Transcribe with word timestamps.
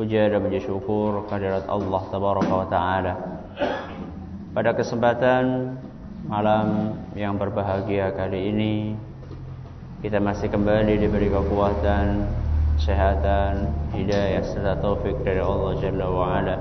puja 0.00 0.32
dan 0.32 0.40
puji 0.40 0.64
syukur 0.64 1.28
kehadirat 1.28 1.68
Allah 1.68 2.02
tabaraka 2.08 2.54
wa 2.56 2.66
taala. 2.72 3.12
Pada 4.56 4.72
kesempatan 4.72 5.76
malam 6.24 6.96
yang 7.12 7.36
berbahagia 7.36 8.08
kali 8.16 8.48
ini 8.48 8.96
kita 10.00 10.16
masih 10.16 10.48
kembali 10.48 10.96
diberi 11.04 11.28
kekuatan 11.28 12.24
kesehatan 12.80 13.76
hidayah 13.92 14.40
serta 14.40 14.80
taufik 14.80 15.20
dari 15.20 15.44
Allah 15.44 15.76
jalla 15.84 16.06
wa 16.08 16.24
ala. 16.32 16.56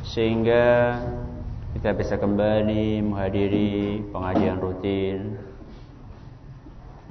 Sehingga 0.00 0.96
kita 1.76 1.92
bisa 1.92 2.16
kembali 2.16 3.04
menghadiri 3.04 4.00
pengajian 4.08 4.64
rutin 4.64 5.36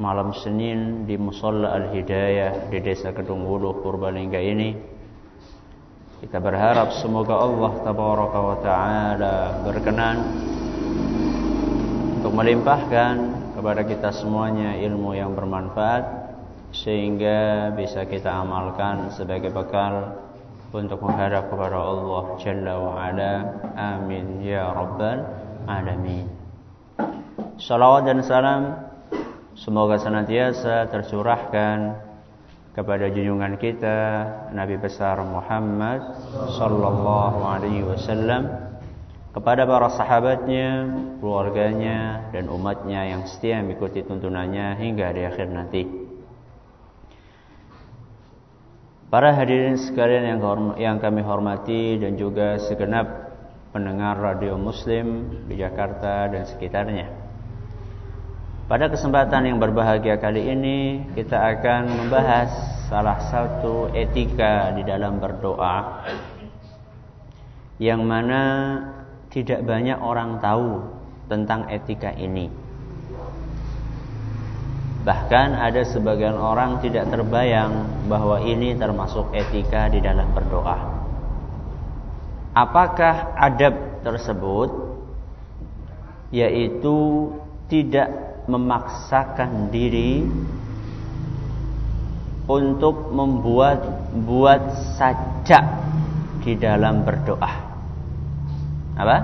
malam 0.02 0.34
Senin 0.34 1.05
di 1.05 1.21
Musola 1.21 1.77
Al-Hidayah 1.77 2.73
di 2.73 2.82
Desa 2.82 3.13
Kedung 3.13 3.45
Wuluh 3.45 3.77
Purbalingga 3.85 4.41
ini 4.41 4.92
kita 6.23 6.40
berharap 6.40 6.95
semoga 7.04 7.36
Allah 7.36 7.84
tabaraka 7.84 8.40
wa 8.40 8.58
taala 8.63 9.36
berkenan 9.68 10.23
untuk 12.15 12.32
melimpahkan 12.32 13.13
kepada 13.60 13.84
kita 13.84 14.15
semuanya 14.15 14.80
ilmu 14.80 15.20
yang 15.20 15.35
bermanfaat 15.35 16.32
sehingga 16.71 17.76
bisa 17.76 18.07
kita 18.07 18.32
amalkan 18.32 19.12
sebagai 19.12 19.52
bekal 19.52 20.15
untuk 20.71 21.04
menghadap 21.04 21.52
kepada 21.52 21.76
Allah 21.76 22.24
Jalla 22.40 22.74
wa 22.80 22.93
ala. 23.04 23.34
Amin 23.76 24.40
ya 24.48 24.71
rabbal 24.71 25.27
alamin. 25.68 26.32
Salawat 27.60 28.08
dan 28.08 28.24
salam 28.24 28.63
Semoga 29.54 30.02
senantiasa 30.02 30.90
tercurahkan 30.90 31.93
kepada 32.74 33.05
junjungan 33.13 33.62
kita 33.62 33.98
Nabi 34.52 34.82
besar 34.82 35.21
Muhammad 35.21 36.02
sallallahu 36.57 37.40
alaihi 37.46 37.85
wasallam 37.85 38.74
kepada 39.34 39.65
para 39.65 39.90
sahabatnya, 39.90 40.93
keluarganya 41.18 42.30
dan 42.30 42.54
umatnya 42.54 43.18
yang 43.18 43.26
setia 43.26 43.65
mengikuti 43.65 44.05
tuntunannya 44.05 44.77
hingga 44.77 45.10
di 45.10 45.21
akhir 45.26 45.49
nanti. 45.49 45.82
Para 49.10 49.34
hadirin 49.34 49.77
sekalian 49.77 50.37
yang 50.37 50.40
yang 50.77 50.98
kami 51.02 51.26
hormati 51.26 51.98
dan 51.98 52.13
juga 52.13 52.62
segenap 52.62 53.34
pendengar 53.74 54.21
radio 54.21 54.54
Muslim 54.54 55.34
di 55.49 55.58
Jakarta 55.58 56.30
dan 56.30 56.46
sekitarnya. 56.46 57.23
Pada 58.74 58.90
kesempatan 58.90 59.46
yang 59.46 59.62
berbahagia 59.62 60.18
kali 60.18 60.49
ini 60.49 61.05
kita 61.13 61.38
akan 61.38 61.93
membahas 61.93 62.49
salah 62.90 63.21
satu 63.30 63.93
etika 63.93 64.74
di 64.74 64.81
dalam 64.81 65.22
berdoa 65.22 66.02
yang 67.78 68.02
mana 68.02 68.41
tidak 69.30 69.62
banyak 69.62 69.94
orang 70.02 70.41
tahu 70.41 70.90
tentang 71.30 71.69
etika 71.69 72.18
ini. 72.18 72.50
Bahkan 75.06 75.53
ada 75.53 75.86
sebagian 75.86 76.34
orang 76.34 76.81
tidak 76.81 77.14
terbayang 77.14 78.09
bahwa 78.09 78.42
ini 78.42 78.74
termasuk 78.74 79.38
etika 79.38 79.86
di 79.94 80.02
dalam 80.02 80.34
berdoa. 80.34 80.81
Apakah 82.58 83.38
adab 83.38 84.02
tersebut 84.02 84.97
yaitu 86.34 87.30
tidak 87.70 88.33
memaksakan 88.48 89.72
diri 89.72 90.26
untuk 92.48 93.16
membuat 93.16 94.12
buat 94.28 94.62
sajak 95.00 95.64
di 96.44 96.59
dalam 96.59 97.08
berdoa. 97.08 97.52
Apa? 99.00 99.18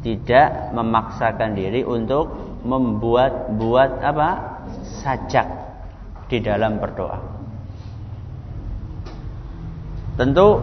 Tidak 0.00 0.72
memaksakan 0.72 1.52
diri 1.56 1.84
untuk 1.84 2.32
membuat 2.64 3.52
buat 3.54 4.00
apa? 4.00 4.56
sajak 5.04 5.46
di 6.32 6.40
dalam 6.40 6.80
berdoa. 6.80 7.20
Tentu 10.16 10.62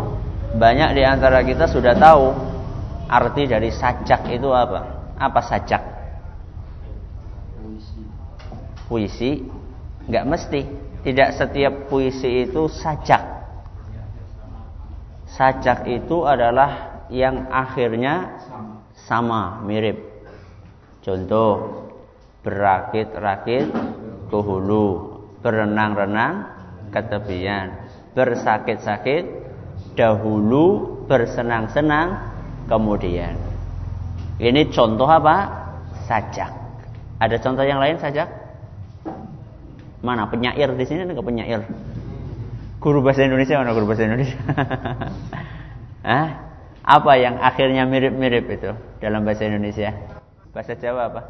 banyak 0.58 0.98
di 0.98 1.04
antara 1.06 1.46
kita 1.46 1.70
sudah 1.70 1.94
tahu 1.94 2.34
arti 3.06 3.46
dari 3.46 3.70
sajak 3.70 4.26
itu 4.34 4.50
apa? 4.50 5.14
Apa 5.22 5.40
sajak? 5.46 6.01
Puisi. 8.92 9.48
Nggak 10.12 10.28
mesti. 10.28 10.62
Tidak 11.02 11.30
setiap 11.34 11.90
puisi 11.90 12.46
itu 12.46 12.70
sajak. 12.70 13.24
Sajak 15.32 15.88
itu 15.90 16.28
adalah 16.28 17.02
yang 17.10 17.50
akhirnya 17.50 18.38
sama 19.08 19.64
mirip. 19.64 19.98
Contoh 21.02 21.82
berakit-rakit 22.46 23.66
ke 24.30 24.38
hulu 24.38 24.88
berenang-renang 25.42 26.34
ke 26.94 27.02
tepian 27.02 27.90
bersakit-sakit 28.14 29.24
dahulu 29.98 31.02
bersenang-senang 31.10 32.30
kemudian. 32.70 33.34
Ini 34.38 34.70
contoh 34.70 35.10
apa? 35.10 35.66
Sajak 36.06 36.61
ada 37.22 37.38
contoh 37.38 37.62
yang 37.62 37.78
lain 37.78 38.02
sajak 38.02 38.26
Mana 40.02 40.26
penyair 40.26 40.74
di 40.74 40.82
sini 40.82 41.06
enggak 41.06 41.22
penyair? 41.22 41.62
Guru 42.82 43.06
bahasa 43.06 43.22
Indonesia 43.22 43.62
mana 43.62 43.78
guru 43.78 43.86
bahasa 43.86 44.10
Indonesia? 44.10 44.34
Hah? 46.10 46.30
Apa 46.82 47.14
yang 47.22 47.38
akhirnya 47.38 47.86
mirip-mirip 47.86 48.50
itu 48.50 48.74
dalam 48.98 49.22
bahasa 49.22 49.46
Indonesia? 49.46 49.94
Bahasa 50.50 50.74
Jawa 50.74 51.14
apa? 51.14 51.22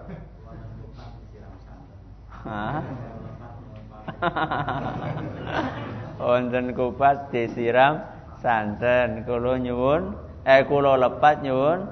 Hah? 2.32 2.80
Wonten 6.24 6.72
kupat 6.72 7.36
disiram 7.36 8.08
santen, 8.40 9.28
kulo 9.28 9.60
nyuwun 9.60 10.16
eh 10.48 10.64
kulo 10.64 10.96
lepat 10.96 11.44
nyuwun 11.44 11.84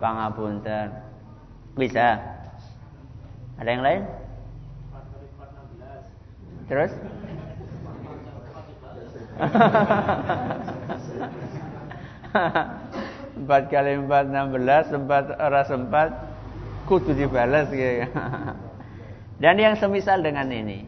pangapunten. 0.00 0.96
Bisa? 1.76 2.16
Ada 3.58 3.68
yang 3.68 3.84
lain? 3.84 4.02
Terus? 6.70 6.92
empat 13.42 13.62
kali 13.68 13.98
empat 13.98 14.24
enam 14.30 14.54
belas 14.54 14.86
sempat 14.88 15.34
orang 15.36 15.66
sempat 15.66 16.08
kudu 16.86 17.12
dibalas 17.12 17.68
gitu. 17.74 18.06
Dan 19.42 19.58
yang 19.58 19.74
semisal 19.74 20.22
dengan 20.22 20.46
ini, 20.54 20.86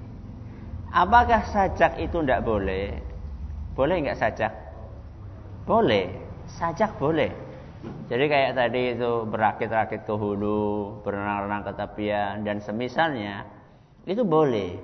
apakah 0.94 1.42
sajak 1.50 1.98
itu 1.98 2.22
tidak 2.22 2.46
boleh? 2.46 3.02
Boleh 3.74 3.96
nggak 4.06 4.20
sajak? 4.22 4.54
Boleh, 5.66 6.14
sajak 6.46 6.94
boleh. 7.02 7.34
Jadi 8.04 8.24
kayak 8.28 8.52
tadi 8.56 8.82
itu 8.92 9.24
berakit-rakit 9.24 10.04
ke 10.04 10.14
hulu, 10.14 11.00
berenang-renang 11.00 11.64
ke 11.64 11.72
tepian 11.72 12.44
dan 12.44 12.60
semisalnya 12.60 13.48
itu 14.04 14.20
boleh. 14.20 14.76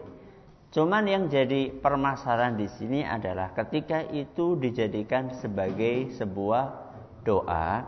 Cuman 0.71 1.05
yang 1.05 1.27
jadi 1.27 1.69
permasalahan 1.69 2.55
di 2.55 2.71
sini 2.71 3.03
adalah 3.03 3.51
ketika 3.53 4.07
itu 4.09 4.55
dijadikan 4.57 5.29
sebagai 5.37 6.15
sebuah 6.15 6.65
doa, 7.27 7.85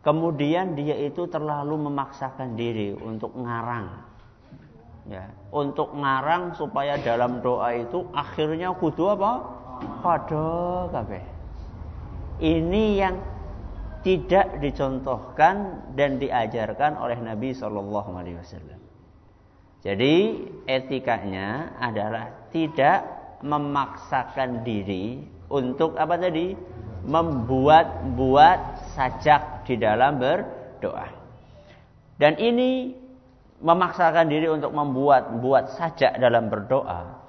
kemudian 0.00 0.78
dia 0.78 0.94
itu 0.94 1.26
terlalu 1.26 1.90
memaksakan 1.90 2.54
diri 2.54 2.94
untuk 2.94 3.34
ngarang. 3.34 4.14
Ya, 5.04 5.28
untuk 5.52 5.92
ngarang 5.92 6.56
supaya 6.56 6.96
dalam 6.96 7.44
doa 7.44 7.76
itu 7.76 8.08
akhirnya 8.16 8.72
kudu 8.72 9.12
apa? 9.12 9.32
Pada 10.00 10.88
kabeh. 10.88 11.24
Ini 12.40 12.84
yang 13.04 13.33
tidak 14.04 14.60
dicontohkan 14.60 15.88
dan 15.96 16.20
diajarkan 16.20 17.00
oleh 17.00 17.16
Nabi 17.18 17.56
Shallallahu 17.56 18.10
Alaihi 18.14 18.36
Wasallam. 18.36 18.80
Jadi 19.80 20.16
etikanya 20.68 21.76
adalah 21.80 22.48
tidak 22.52 23.04
memaksakan 23.40 24.64
diri 24.64 25.24
untuk 25.48 25.96
apa 25.96 26.16
tadi? 26.20 26.56
membuat-buat 27.04 28.60
sajak 28.96 29.68
di 29.68 29.76
dalam 29.76 30.16
berdoa. 30.16 31.08
Dan 32.16 32.40
ini 32.40 32.96
memaksakan 33.60 34.28
diri 34.32 34.48
untuk 34.48 34.72
membuat-buat 34.72 35.76
sajak 35.76 36.16
dalam 36.16 36.48
berdoa. 36.48 37.23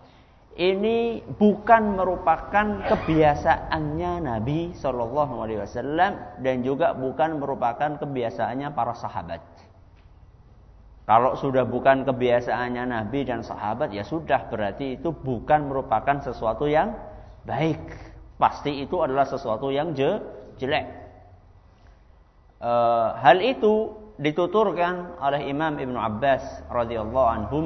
Ini 0.55 1.19
bukan 1.35 1.99
merupakan 1.99 2.87
kebiasaannya 2.87 4.23
Nabi 4.23 4.71
Shallallahu 4.71 5.43
Alaihi 5.43 5.59
Wasallam 5.59 6.39
dan 6.39 6.63
juga 6.63 6.95
bukan 6.95 7.43
merupakan 7.43 7.99
kebiasaannya 7.99 8.71
para 8.71 8.95
sahabat. 8.95 9.43
Kalau 11.03 11.35
sudah 11.35 11.67
bukan 11.67 12.07
kebiasaannya 12.07 12.87
Nabi 12.87 13.27
dan 13.27 13.43
sahabat 13.43 13.91
ya 13.91 14.07
sudah 14.07 14.47
berarti 14.47 14.95
itu 14.95 15.11
bukan 15.11 15.67
merupakan 15.67 16.23
sesuatu 16.23 16.71
yang 16.71 16.95
baik. 17.43 17.83
Pasti 18.39 18.79
itu 18.79 19.03
adalah 19.03 19.27
sesuatu 19.27 19.75
yang 19.75 19.91
je, 19.91 20.23
jelek. 20.55 20.87
E, 22.63 22.71
hal 23.19 23.43
itu 23.43 23.91
dituturkan 24.15 25.19
oleh 25.19 25.51
Imam 25.51 25.75
Ibnu 25.75 25.99
Abbas 25.99 26.63
radhiyallahu 26.71 27.27
anhu 27.27 27.59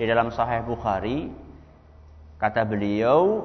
di 0.00 0.04
dalam 0.08 0.32
Sahih 0.32 0.64
Bukhari 0.64 1.47
kata 2.38 2.62
beliau 2.62 3.44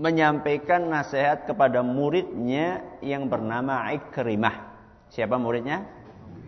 menyampaikan 0.00 0.88
nasihat 0.88 1.44
kepada 1.44 1.84
muridnya 1.84 2.80
yang 3.04 3.28
bernama 3.28 3.92
Ikrimah. 3.92 4.56
Siapa 5.12 5.36
muridnya? 5.36 5.84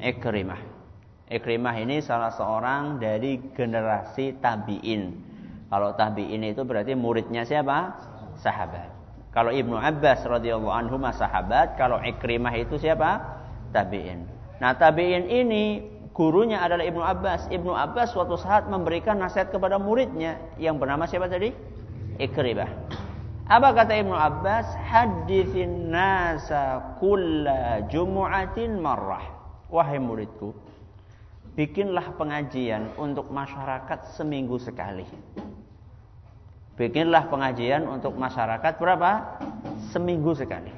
Ikrimah. 0.01 0.63
Ikrimah 1.29 1.77
ini 1.77 2.01
salah 2.01 2.33
seorang 2.33 2.97
dari 2.97 3.37
generasi 3.53 4.41
tabi'in. 4.41 5.13
Kalau 5.69 5.93
tabi'in 5.93 6.49
itu 6.49 6.65
berarti 6.65 6.97
muridnya 6.97 7.45
siapa? 7.45 7.93
Sahabat. 8.41 8.89
Kalau 9.33 9.49
Ibnu 9.49 9.81
Abbas 9.81 10.25
radhiyallahu 10.29 10.73
anhu 10.73 10.97
sahabat, 11.13 11.77
kalau 11.81 12.01
Ikrimah 12.01 12.53
itu 12.57 12.77
siapa? 12.81 13.21
Tabi'in. 13.73 14.29
Nah 14.61 14.77
tabi'in 14.77 15.29
ini 15.29 15.92
gurunya 16.13 16.61
adalah 16.61 16.85
Ibnu 16.85 17.03
Abbas. 17.03 17.49
Ibnu 17.49 17.73
Abbas 17.73 18.13
suatu 18.13 18.37
saat 18.37 18.69
memberikan 18.69 19.19
nasihat 19.19 19.49
kepada 19.51 19.81
muridnya 19.81 20.39
yang 20.61 20.77
bernama 20.77 21.09
siapa 21.09 21.29
tadi? 21.29 21.53
Ikrimah. 22.21 22.69
Apa 23.49 23.75
kata 23.75 23.93
Ibnu 23.99 24.15
Abbas? 24.15 24.77
Hadithin 24.77 25.91
nasa 25.91 26.97
kulla 27.03 27.85
jumu'atin 27.91 28.79
marrah. 28.79 29.25
Wahai 29.73 29.97
muridku, 29.97 30.53
bikinlah 31.57 32.13
pengajian 32.21 32.93
untuk 33.01 33.33
masyarakat 33.33 34.17
seminggu 34.17 34.61
sekali. 34.61 35.09
Bikinlah 36.77 37.29
pengajian 37.29 37.85
untuk 37.89 38.17
masyarakat 38.17 38.81
berapa? 38.81 39.41
Seminggu 39.93 40.33
sekali. 40.33 40.73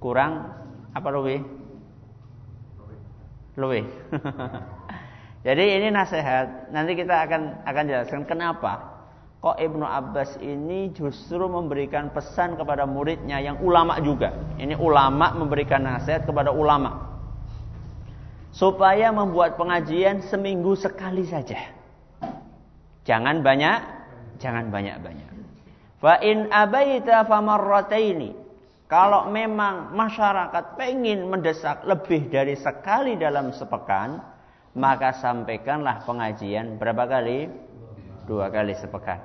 Kurang 0.00 0.52
apa 0.92 1.08
lebih? 1.12 1.61
Lebih. 3.56 3.84
Jadi 5.46 5.64
ini 5.82 5.88
nasihat. 5.90 6.70
Nanti 6.70 6.94
kita 6.94 7.26
akan 7.26 7.66
akan 7.66 7.84
jelaskan 7.84 8.22
kenapa 8.24 8.92
kok 9.42 9.58
Ibnu 9.58 9.82
Abbas 9.82 10.38
ini 10.38 10.94
justru 10.94 11.42
memberikan 11.50 12.14
pesan 12.14 12.54
kepada 12.54 12.86
muridnya 12.86 13.42
yang 13.42 13.58
ulama 13.58 13.98
juga. 13.98 14.30
Ini 14.56 14.78
ulama 14.78 15.34
memberikan 15.34 15.82
nasihat 15.82 16.22
kepada 16.24 16.54
ulama. 16.54 17.10
Supaya 18.54 19.10
membuat 19.10 19.58
pengajian 19.58 20.22
seminggu 20.30 20.78
sekali 20.78 21.26
saja. 21.26 21.58
Jangan 23.02 23.42
banyak, 23.42 23.78
jangan 24.38 24.70
banyak-banyak. 24.70 25.30
Fa 25.98 26.22
in 26.22 26.46
abaita 26.50 27.26
famarrataini. 27.26 28.41
Kalau 28.92 29.32
memang 29.32 29.96
masyarakat 29.96 30.76
pengen 30.76 31.32
mendesak 31.32 31.80
lebih 31.88 32.28
dari 32.28 32.52
sekali 32.52 33.16
dalam 33.16 33.48
sepekan, 33.48 34.20
maka 34.76 35.16
sampaikanlah 35.16 36.04
pengajian 36.04 36.76
berapa 36.76 37.08
kali? 37.08 37.48
Dua 38.28 38.52
kali 38.52 38.76
sepekan. 38.76 39.16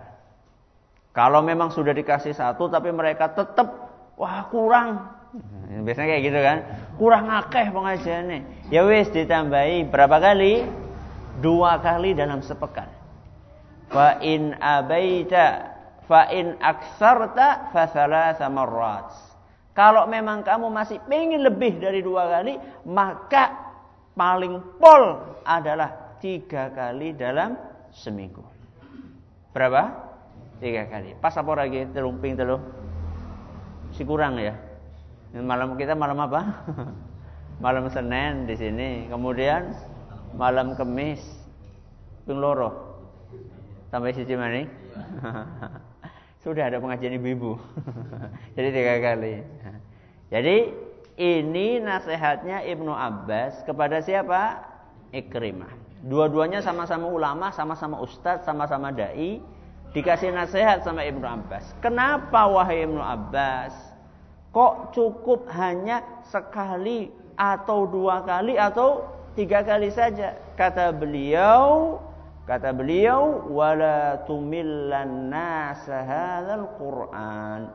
Kalau 1.11 1.43
memang 1.43 1.75
sudah 1.75 1.91
dikasih 1.91 2.31
satu 2.31 2.71
tapi 2.71 2.95
mereka 2.95 3.27
tetap 3.35 3.91
wah 4.15 4.47
kurang. 4.47 5.03
Biasanya 5.83 6.15
kayak 6.15 6.23
gitu 6.23 6.39
kan. 6.39 6.57
Kurang 6.95 7.27
akeh 7.27 7.67
pengajiannya. 7.67 8.71
Ya 8.71 8.87
wis 8.87 9.11
ditambahi 9.11 9.91
berapa 9.91 10.15
kali? 10.23 10.63
Dua 11.43 11.75
kali 11.83 12.15
dalam 12.15 12.39
sepekan. 12.39 12.87
Fa 13.91 14.15
in 14.23 14.55
abaita 14.63 15.75
fa 16.07 16.31
in 16.31 16.55
aksarta 16.55 17.75
fa 17.75 18.47
marrat. 18.47 19.26
Kalau 19.77 20.09
memang 20.09 20.41
kamu 20.41 20.73
masih 20.73 20.97
ingin 21.05 21.45
lebih 21.45 21.77
dari 21.77 22.01
dua 22.01 22.25
kali, 22.25 22.57
maka 22.89 23.53
paling 24.17 24.57
pol 24.81 25.21
adalah 25.45 26.17
tiga 26.17 26.73
kali 26.73 27.13
dalam 27.13 27.53
seminggu. 27.93 28.41
Berapa? 29.53 29.93
Tiga 30.57 30.89
kali. 30.89 31.13
Pas 31.21 31.37
apa 31.37 31.53
lagi? 31.53 31.85
Telumping 31.93 32.33
telu. 32.33 32.57
Si 33.93 34.01
kurang 34.01 34.41
ya. 34.41 34.57
Malam 35.37 35.77
kita 35.77 35.93
malam 35.93 36.25
apa? 36.25 36.41
malam 37.65 37.85
Senin 37.93 38.49
di 38.49 38.57
sini. 38.57 38.89
Kemudian 39.13 39.77
malam 40.33 40.73
Kamis 40.73 41.21
ping. 42.25 42.41
Tambah 43.93 44.09
siji 44.09 44.33
maning. 44.33 44.67
Sudah 46.45 46.69
ada 46.69 46.77
pengajian 46.77 47.17
ibu-ibu. 47.17 47.57
Jadi 48.55 48.67
tiga 48.69 48.95
kali. 49.01 49.41
Jadi 50.29 50.57
ini 51.17 51.81
nasihatnya 51.81 52.61
Ibnu 52.61 52.93
Abbas 52.93 53.65
kepada 53.65 53.97
siapa? 54.05 54.61
Ikrimah. 55.09 55.73
Dua-duanya 56.05 56.61
sama-sama 56.61 57.09
ulama, 57.09 57.49
sama-sama 57.49 57.97
ustadz, 58.05 58.45
sama-sama 58.45 58.93
dai. 58.93 59.41
Dikasih 59.97 60.29
nasihat 60.29 60.85
sama 60.85 61.01
Ibnu 61.01 61.25
Abbas. 61.25 61.73
Kenapa 61.81 62.45
wahai 62.45 62.85
Ibnu 62.85 63.01
Abbas? 63.01 63.73
Kok 64.53 64.93
cukup 64.93 65.49
hanya 65.57 66.05
sekali 66.21 67.09
atau 67.33 67.89
dua 67.89 68.21
kali 68.21 68.61
atau 68.61 69.09
tiga 69.33 69.65
kali 69.65 69.89
saja? 69.89 70.37
Kata 70.53 70.93
beliau, 70.93 71.97
Kata 72.47 72.71
beliau, 72.71 73.43
wala 73.51 74.23
tumillan 74.23 75.27
nasa 75.27 75.99
hadzal 75.99 76.79
Qur'an. 76.79 77.67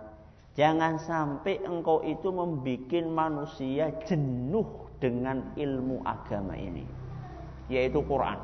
Jangan 0.56 0.96
sampai 0.96 1.60
engkau 1.60 2.00
itu 2.00 2.32
membuat 2.32 3.04
manusia 3.04 3.92
jenuh 4.08 4.64
dengan 4.96 5.52
ilmu 5.60 6.00
agama 6.08 6.56
ini, 6.56 6.88
yaitu 7.68 8.00
Quran. 8.08 8.40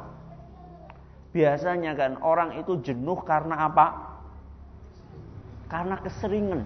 Biasanya 1.32 1.96
kan 1.96 2.20
orang 2.20 2.60
itu 2.60 2.76
jenuh 2.84 3.24
karena 3.24 3.72
apa? 3.72 3.86
Karena 5.72 5.96
keseringan. 5.96 6.60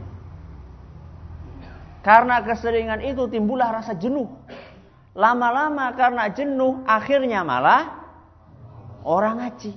Karena 2.03 2.43
keseringan 2.43 2.99
itu 3.07 3.31
timbullah 3.31 3.79
rasa 3.79 3.95
jenuh. 3.95 4.27
Lama-lama 5.15 5.95
karena 5.95 6.27
jenuh 6.35 6.83
akhirnya 6.83 7.47
malah 7.47 8.02
orang 9.03 9.43
ngaji. 9.43 9.73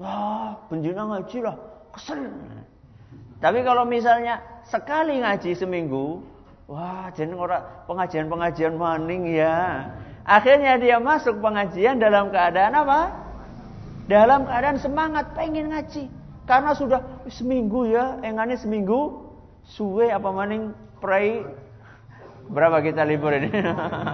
Wah, 0.00 0.58
penjina 0.66 1.06
ngaji 1.06 1.38
lah, 1.44 1.56
kesel. 1.94 2.28
Tapi 3.38 3.60
kalau 3.60 3.84
misalnya 3.84 4.40
sekali 4.66 5.20
ngaji 5.20 5.52
seminggu, 5.54 6.24
wah 6.66 7.12
jadi 7.12 7.30
orang 7.36 7.62
pengajian-pengajian 7.86 8.74
maning 8.74 9.36
ya. 9.36 9.90
Akhirnya 10.24 10.80
dia 10.80 10.96
masuk 10.96 11.38
pengajian 11.44 12.00
dalam 12.00 12.32
keadaan 12.32 12.72
apa? 12.72 13.00
Dalam 14.08 14.48
keadaan 14.48 14.80
semangat 14.80 15.36
pengen 15.36 15.70
ngaji. 15.70 16.08
Karena 16.44 16.72
sudah 16.76 17.00
seminggu 17.28 17.88
ya, 17.88 18.20
engannya 18.24 18.56
seminggu, 18.56 19.28
suwe 19.64 20.12
apa 20.12 20.28
maning 20.28 20.72
pray 21.00 21.44
berapa 22.48 22.80
kita 22.84 23.04
libur 23.04 23.32
ini? 23.32 23.48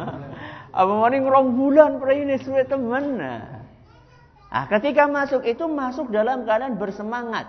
apa 0.80 0.92
maning 0.94 1.26
rong 1.26 1.54
bulan 1.58 1.98
pray 2.02 2.22
ini 2.26 2.38
suwe 2.38 2.66
temen. 2.66 3.18
Nah, 3.18 3.59
Nah, 4.50 4.66
ketika 4.66 5.06
masuk 5.06 5.46
itu 5.46 5.64
masuk 5.70 6.10
dalam 6.10 6.42
keadaan 6.42 6.74
bersemangat. 6.74 7.46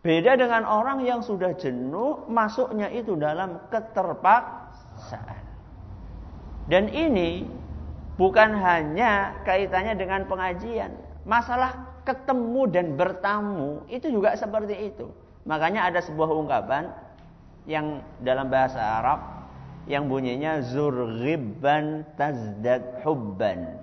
Beda 0.00 0.32
dengan 0.38 0.64
orang 0.64 1.04
yang 1.04 1.20
sudah 1.20 1.52
jenuh, 1.58 2.24
masuknya 2.30 2.88
itu 2.88 3.18
dalam 3.18 3.60
keterpaksaan. 3.68 5.44
Dan 6.70 6.88
ini 6.88 7.44
bukan 8.16 8.54
hanya 8.54 9.34
kaitannya 9.44 9.98
dengan 9.98 10.24
pengajian. 10.24 10.94
Masalah 11.26 12.00
ketemu 12.06 12.62
dan 12.70 12.86
bertamu 12.96 13.84
itu 13.92 14.08
juga 14.08 14.32
seperti 14.38 14.94
itu. 14.94 15.10
Makanya 15.44 15.90
ada 15.90 16.00
sebuah 16.00 16.32
ungkapan 16.32 16.88
yang 17.68 18.00
dalam 18.24 18.48
bahasa 18.48 18.80
Arab 18.80 19.20
yang 19.84 20.08
bunyinya 20.08 20.64
zurghibban 20.64 22.08
tazdad 22.16 23.02
hubban. 23.04 23.79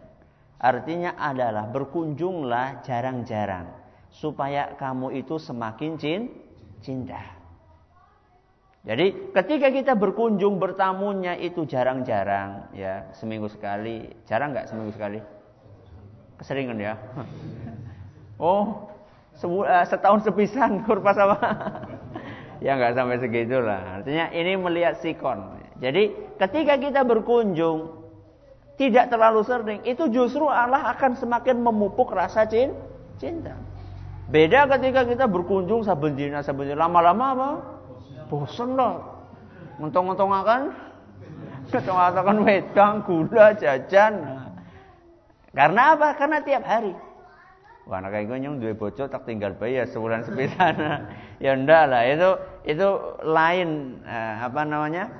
Artinya 0.57 1.13
adalah 1.13 1.69
berkunjunglah 1.69 2.81
jarang-jarang 2.81 3.69
supaya 4.09 4.73
kamu 4.73 5.21
itu 5.21 5.37
semakin 5.37 6.01
cinta. 6.81 7.21
Jadi 8.87 9.35
ketika 9.35 9.67
kita 9.67 9.93
berkunjung 9.99 10.57
bertamunya 10.57 11.35
itu 11.37 11.67
jarang-jarang 11.67 12.71
ya 12.73 13.11
seminggu 13.13 13.51
sekali. 13.51 14.09
Jarang 14.25 14.55
nggak 14.55 14.71
seminggu 14.71 14.95
sekali? 14.95 15.19
Keseringan 16.41 16.77
ya. 16.77 16.95
Oh 18.37 18.85
eh, 19.65 19.85
setahun 19.89 20.29
sepisan 20.29 20.85
kurpas 20.85 21.17
apa 21.25 21.41
ya 22.61 22.77
nggak 22.77 22.93
sampai 22.93 23.17
segitulah. 23.17 24.01
Artinya 24.01 24.29
ini 24.29 24.53
melihat 24.53 25.01
sikon. 25.01 25.57
Jadi 25.81 26.13
ketika 26.37 26.77
kita 26.77 27.01
berkunjung 27.01 27.96
tidak 28.77 29.09
terlalu 29.09 29.41
sering 29.41 29.81
itu 29.83 30.05
justru 30.13 30.45
Allah 30.45 30.93
akan 30.93 31.17
semakin 31.17 31.59
memupuk 31.59 32.13
rasa 32.13 32.45
cinta 32.47 33.57
beda 34.29 34.69
ketika 34.77 35.01
kita 35.03 35.25
berkunjung 35.25 35.81
saben 35.81 36.13
dina 36.13 36.45
saben 36.45 36.71
lama-lama 36.77 37.25
apa 37.33 37.49
bosan 38.27 38.75
lah. 38.75 38.99
Mentong-mentong 39.77 40.31
akan 40.43 40.61
Mentong-mentong 41.67 42.47
wedang, 42.47 42.93
gula, 43.03 43.51
jajan. 43.51 44.13
Karena 45.51 45.99
apa? 45.99 46.15
Karena 46.15 46.39
tiap 46.39 46.63
hari. 46.63 46.95
Wah, 47.87 47.99
anak 47.99 48.19
kayak 48.19 48.39
nyung 48.39 48.63
dua 48.63 48.71
bocor 48.71 49.11
tak 49.11 49.27
tinggal 49.27 49.51
bayi 49.55 49.79
ya 49.79 49.85
sebulan 49.87 50.23
sepisan. 50.23 50.75
ya 51.43 51.51
ndak 51.55 51.83
lah, 51.91 52.03
itu 52.07 52.29
itu 52.71 52.87
lain 53.23 53.99
eh, 54.07 54.35
apa 54.47 54.63
namanya? 54.63 55.11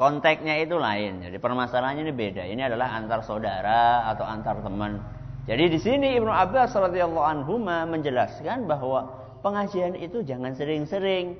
Konteksnya 0.00 0.64
itu 0.64 0.80
lain. 0.80 1.20
Jadi 1.20 1.36
permasalahannya 1.36 2.08
ini 2.08 2.14
beda. 2.16 2.48
Ini 2.48 2.72
adalah 2.72 2.96
antar 2.96 3.20
saudara 3.20 4.08
atau 4.08 4.24
antar 4.24 4.64
teman. 4.64 4.96
Jadi 5.44 5.68
di 5.68 5.76
sini 5.76 6.16
Ibnu 6.16 6.32
Abbas 6.32 6.72
radhiyallahu 6.72 7.20
anhu 7.20 7.60
menjelaskan 7.60 8.64
bahwa 8.64 9.12
pengajian 9.44 9.92
itu 10.00 10.24
jangan 10.24 10.56
sering-sering. 10.56 11.36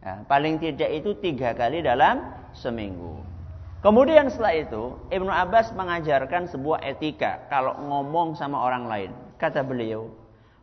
Ya, 0.00 0.24
paling 0.24 0.56
tidak 0.56 0.88
itu 0.88 1.20
tiga 1.20 1.52
kali 1.52 1.84
dalam 1.84 2.24
seminggu. 2.56 3.20
Kemudian 3.84 4.32
setelah 4.32 4.56
itu 4.56 4.96
Ibnu 5.12 5.28
Abbas 5.28 5.76
mengajarkan 5.76 6.48
sebuah 6.48 6.80
etika 6.88 7.44
kalau 7.52 7.76
ngomong 7.76 8.40
sama 8.40 8.56
orang 8.56 8.88
lain. 8.88 9.10
Kata 9.36 9.60
beliau, 9.60 10.08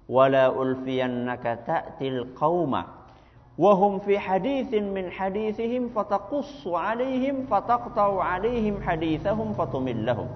"Wala 0.09 0.49
ulfiyannaka 0.49 1.61
ta'til 1.61 2.33
qauma 2.33 2.94
wa 3.55 3.71
hum 3.71 4.03
fi 4.03 4.19
haditsin 4.19 4.91
min 4.91 5.07
hadithihim 5.07 5.91
fataqussu 5.95 6.75
'alaihim 6.75 7.47
fataqta'u 7.47 8.19
'alaihim 8.19 8.83
hadithahum 8.83 9.55
fatumillahum." 9.55 10.27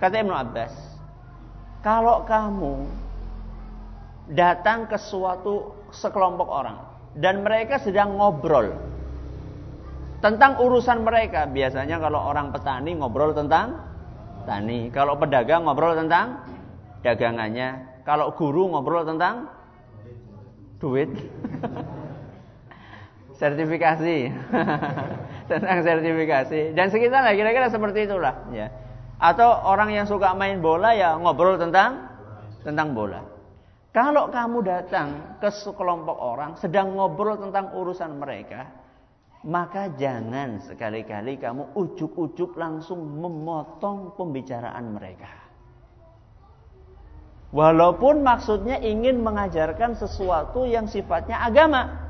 Kata 0.00 0.16
Ibnu 0.20 0.32
Abbas, 0.32 0.72
kalau 1.80 2.24
kamu 2.24 2.88
datang 4.32 4.86
ke 4.86 4.96
suatu 4.96 5.74
sekelompok 5.90 6.48
orang 6.48 6.78
dan 7.18 7.42
mereka 7.42 7.82
sedang 7.82 8.14
ngobrol 8.14 8.70
tentang 10.20 10.60
urusan 10.60 11.02
mereka. 11.02 11.48
Biasanya 11.48 11.98
kalau 11.98 12.20
orang 12.30 12.52
petani 12.54 12.94
ngobrol 12.94 13.34
tentang 13.34 13.80
tani, 14.44 14.92
kalau 14.92 15.16
pedagang 15.16 15.66
ngobrol 15.66 15.96
tentang 15.96 16.44
dagangannya, 17.02 18.00
kalau 18.04 18.32
guru 18.36 18.70
ngobrol 18.70 19.02
tentang 19.04 19.48
duit. 20.78 21.10
sertifikasi 23.40 24.16
tentang 25.50 25.78
sertifikasi 25.80 26.76
dan 26.76 26.92
sekitarnya 26.92 27.32
kira-kira 27.32 27.72
seperti 27.72 28.04
itulah 28.04 28.46
ya 28.52 28.68
atau 29.16 29.48
orang 29.64 29.96
yang 29.96 30.04
suka 30.04 30.36
main 30.36 30.60
bola 30.60 30.92
ya 30.92 31.16
ngobrol 31.16 31.56
tentang 31.56 32.04
tentang 32.60 32.92
bola 32.92 33.40
kalau 33.90 34.30
kamu 34.30 34.62
datang 34.62 35.38
ke 35.42 35.50
sekelompok 35.50 36.14
orang 36.14 36.54
sedang 36.62 36.94
ngobrol 36.94 37.34
tentang 37.42 37.74
urusan 37.74 38.22
mereka, 38.22 38.70
maka 39.42 39.90
jangan 39.98 40.62
sekali-kali 40.62 41.42
kamu 41.42 41.74
ujuk-ujuk 41.74 42.54
langsung 42.54 43.02
memotong 43.18 44.14
pembicaraan 44.14 44.94
mereka. 44.94 45.26
Walaupun 47.50 48.22
maksudnya 48.22 48.78
ingin 48.78 49.26
mengajarkan 49.26 49.98
sesuatu 49.98 50.70
yang 50.70 50.86
sifatnya 50.86 51.42
agama. 51.42 52.09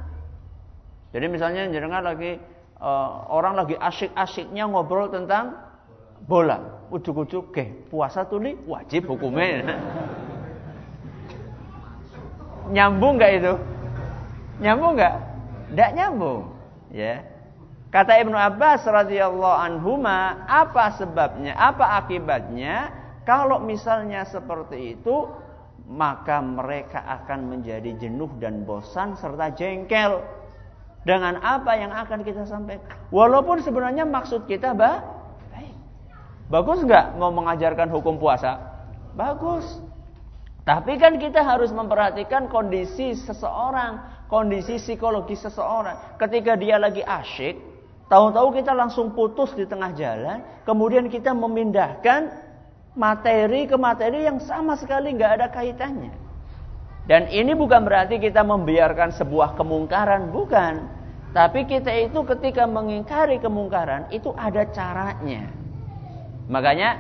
Jadi 1.11 1.27
misalnya 1.27 1.67
jangan 1.75 2.03
lagi 2.07 2.39
uh, 2.79 3.27
orang 3.31 3.59
lagi 3.59 3.75
asyik-asyiknya 3.75 4.71
ngobrol 4.71 5.11
tentang 5.11 5.59
bola, 6.25 6.87
ujuk-ujuk, 6.95 7.51
ke 7.51 7.91
puasa 7.91 8.23
tuli 8.27 8.55
wajib 8.65 9.11
hukumnya. 9.11 9.67
Nyambung 12.75 13.19
nggak 13.19 13.33
itu? 13.43 13.55
Nyambung 14.63 14.95
nggak? 14.95 15.15
Tidak 15.71 15.91
nyambung. 15.99 16.43
Ya. 16.95 17.27
Kata 17.91 18.23
Ibnu 18.23 18.39
Abbas 18.39 18.87
radhiyallahu 18.87 19.59
anhuma, 19.59 20.47
apa 20.47 20.95
sebabnya? 20.95 21.59
Apa 21.59 21.99
akibatnya? 21.99 22.95
Kalau 23.27 23.59
misalnya 23.59 24.23
seperti 24.23 24.95
itu, 24.95 25.27
maka 25.91 26.39
mereka 26.39 27.03
akan 27.03 27.51
menjadi 27.51 27.99
jenuh 27.99 28.31
dan 28.39 28.63
bosan 28.63 29.19
serta 29.19 29.51
jengkel 29.59 30.23
dengan 31.05 31.41
apa 31.41 31.73
yang 31.77 31.93
akan 31.93 32.21
kita 32.21 32.45
sampaikan. 32.45 32.93
Walaupun 33.09 33.65
sebenarnya 33.65 34.05
maksud 34.05 34.45
kita 34.45 34.77
bah, 34.77 35.01
baik. 35.53 35.75
Bagus 36.53 36.85
nggak 36.85 37.17
mau 37.17 37.33
mengajarkan 37.33 37.89
hukum 37.89 38.21
puasa? 38.21 38.61
Bagus. 39.17 39.65
Tapi 40.69 41.01
kan 41.01 41.17
kita 41.17 41.41
harus 41.41 41.73
memperhatikan 41.73 42.47
kondisi 42.53 43.17
seseorang, 43.17 44.27
kondisi 44.29 44.77
psikologi 44.77 45.35
seseorang. 45.35 46.21
Ketika 46.21 46.55
dia 46.55 46.77
lagi 46.77 47.01
asyik, 47.01 47.57
tahu-tahu 48.13 48.61
kita 48.61 48.77
langsung 48.77 49.17
putus 49.17 49.57
di 49.57 49.65
tengah 49.65 49.91
jalan, 49.97 50.45
kemudian 50.69 51.09
kita 51.09 51.33
memindahkan 51.33 52.31
materi 52.93 53.65
ke 53.67 53.75
materi 53.81 54.29
yang 54.29 54.39
sama 54.39 54.77
sekali 54.77 55.17
nggak 55.17 55.33
ada 55.41 55.47
kaitannya. 55.49 56.30
Dan 57.11 57.27
ini 57.27 57.59
bukan 57.59 57.83
berarti 57.83 58.23
kita 58.23 58.47
membiarkan 58.47 59.11
sebuah 59.11 59.59
kemungkaran, 59.59 60.31
bukan. 60.31 60.87
Tapi 61.35 61.67
kita 61.67 61.91
itu 62.07 62.23
ketika 62.23 62.71
mengingkari 62.71 63.43
kemungkaran 63.43 64.07
itu 64.15 64.31
ada 64.39 64.63
caranya. 64.71 65.51
Makanya 66.47 66.91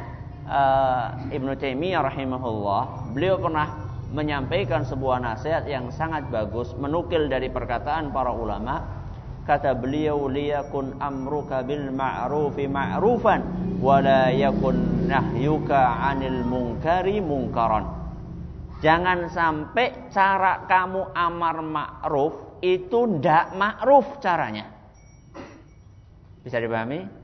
uh, 0.51 1.31
Ibnu 1.31 1.55
Taimiyah 1.55 2.03
rahimahullah, 2.03 3.15
beliau 3.15 3.39
pernah 3.39 3.71
menyampaikan 4.11 4.83
sebuah 4.83 5.23
nasihat 5.23 5.71
yang 5.71 5.95
sangat 5.95 6.27
bagus 6.27 6.75
menukil 6.75 7.31
dari 7.31 7.47
perkataan 7.47 8.11
para 8.11 8.35
ulama 8.35 8.83
kata 9.47 9.79
beliau 9.79 10.27
liyakun 10.27 10.99
amruka 10.99 11.63
bil 11.63 11.95
ma'rufi 11.95 12.67
ma'rufan 12.67 13.47
wa 13.79 14.03
la 14.03 14.35
yakun 14.35 15.07
nahyuka 15.07 16.03
'anil 16.03 16.43
munkari 16.43 17.23
munkaran 17.23 18.00
jangan 18.81 19.29
sampai 19.29 20.11
cara 20.13 20.65
kamu 20.65 21.13
amar 21.13 21.57
ma'ruf 21.61 22.61
itu 22.65 23.21
ndak 23.21 23.57
ma'ruf 23.57 24.21
caranya 24.21 24.69
bisa 26.41 26.57
dipahami 26.57 27.21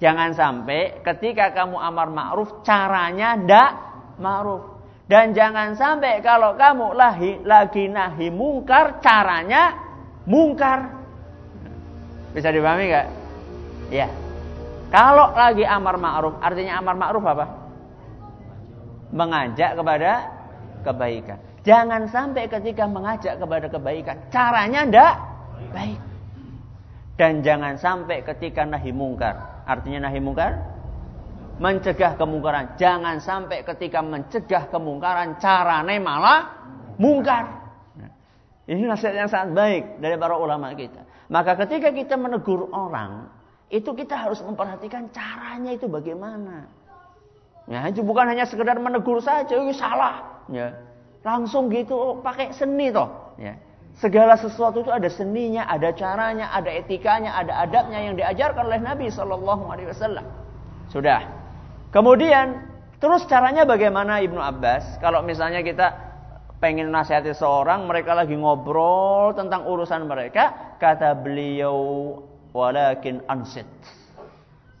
Jangan 0.00 0.32
sampai 0.32 1.04
ketika 1.04 1.52
kamu 1.52 1.76
amar 1.76 2.08
ma'ruf 2.08 2.64
caranya 2.64 3.36
ndak 3.36 3.70
ma'ruf. 4.16 4.80
Dan 5.04 5.36
jangan 5.36 5.76
sampai 5.76 6.24
kalau 6.24 6.56
kamu 6.56 6.96
lagi, 6.96 7.44
lagi 7.44 7.84
nahi 7.84 8.32
mungkar 8.32 9.04
caranya 9.04 9.76
mungkar. 10.24 10.88
Bisa 12.32 12.48
dipahami 12.48 12.88
gak? 12.88 13.06
Ya. 13.92 14.08
Kalau 14.88 15.36
lagi 15.36 15.68
amar 15.68 16.00
ma'ruf 16.00 16.40
artinya 16.40 16.80
amar 16.80 16.96
ma'ruf 16.96 17.24
apa? 17.28 17.46
Mengajak 19.12 19.76
kepada 19.76 20.12
kebaikan. 20.82 21.38
Jangan 21.60 22.08
sampai 22.08 22.48
ketika 22.48 22.88
mengajak 22.88 23.36
kepada 23.36 23.66
kebaikan 23.68 24.16
caranya 24.32 24.80
ndak 24.88 25.14
baik. 25.76 26.00
Dan 27.20 27.44
jangan 27.44 27.76
sampai 27.76 28.24
ketika 28.24 28.64
nahi 28.64 28.96
mungkar 28.96 29.60
Artinya 29.68 30.08
nahi 30.08 30.18
mungkar 30.18 30.58
mencegah 31.60 32.16
kemungkaran. 32.16 32.74
Jangan 32.80 33.20
sampai 33.20 33.62
ketika 33.62 34.00
mencegah 34.00 34.66
kemungkaran 34.72 35.36
carane 35.38 36.00
malah 36.00 36.48
mungkar. 36.96 37.60
Ini 38.64 38.86
nasihat 38.86 39.14
yang 39.14 39.30
sangat 39.30 39.50
baik 39.54 39.82
dari 39.98 40.16
para 40.16 40.38
ulama 40.38 40.72
kita. 40.72 41.02
Maka 41.30 41.58
ketika 41.66 41.90
kita 41.90 42.14
menegur 42.14 42.70
orang, 42.70 43.26
itu 43.66 43.90
kita 43.94 44.14
harus 44.14 44.38
memperhatikan 44.42 45.10
caranya 45.10 45.74
itu 45.74 45.90
bagaimana. 45.90 46.70
Ya, 47.66 47.86
itu 47.90 48.02
bukan 48.02 48.30
hanya 48.30 48.46
sekedar 48.46 48.78
menegur 48.78 49.18
saja, 49.22 49.50
itu 49.50 49.74
salah. 49.74 50.29
Ya. 50.50 50.76
Langsung 51.22 51.70
gitu 51.70 51.94
oh, 51.94 52.14
pakai 52.20 52.50
seni 52.52 52.90
toh. 52.90 53.34
Ya. 53.38 53.56
Segala 54.00 54.38
sesuatu 54.38 54.80
itu 54.80 54.88
ada 54.88 55.10
seninya, 55.12 55.68
ada 55.68 55.92
caranya, 55.92 56.48
ada 56.56 56.70
etikanya, 56.72 57.36
ada 57.36 57.52
adabnya 57.66 57.98
yang 58.00 58.14
diajarkan 58.16 58.64
oleh 58.64 58.80
Nabi 58.80 59.06
Shallallahu 59.12 59.64
Alaihi 59.68 59.88
Wasallam. 59.92 60.24
Sudah. 60.88 61.20
Kemudian 61.92 62.64
terus 62.96 63.26
caranya 63.28 63.68
bagaimana 63.68 64.24
Ibnu 64.24 64.40
Abbas? 64.40 64.96
Kalau 65.04 65.20
misalnya 65.20 65.60
kita 65.60 65.92
pengen 66.64 66.88
nasihati 66.88 67.36
seorang, 67.36 67.84
mereka 67.84 68.16
lagi 68.16 68.36
ngobrol 68.36 69.36
tentang 69.36 69.68
urusan 69.68 70.08
mereka, 70.08 70.76
kata 70.80 71.16
beliau 71.20 71.76
walakin 72.56 73.20
ansit. 73.28 73.66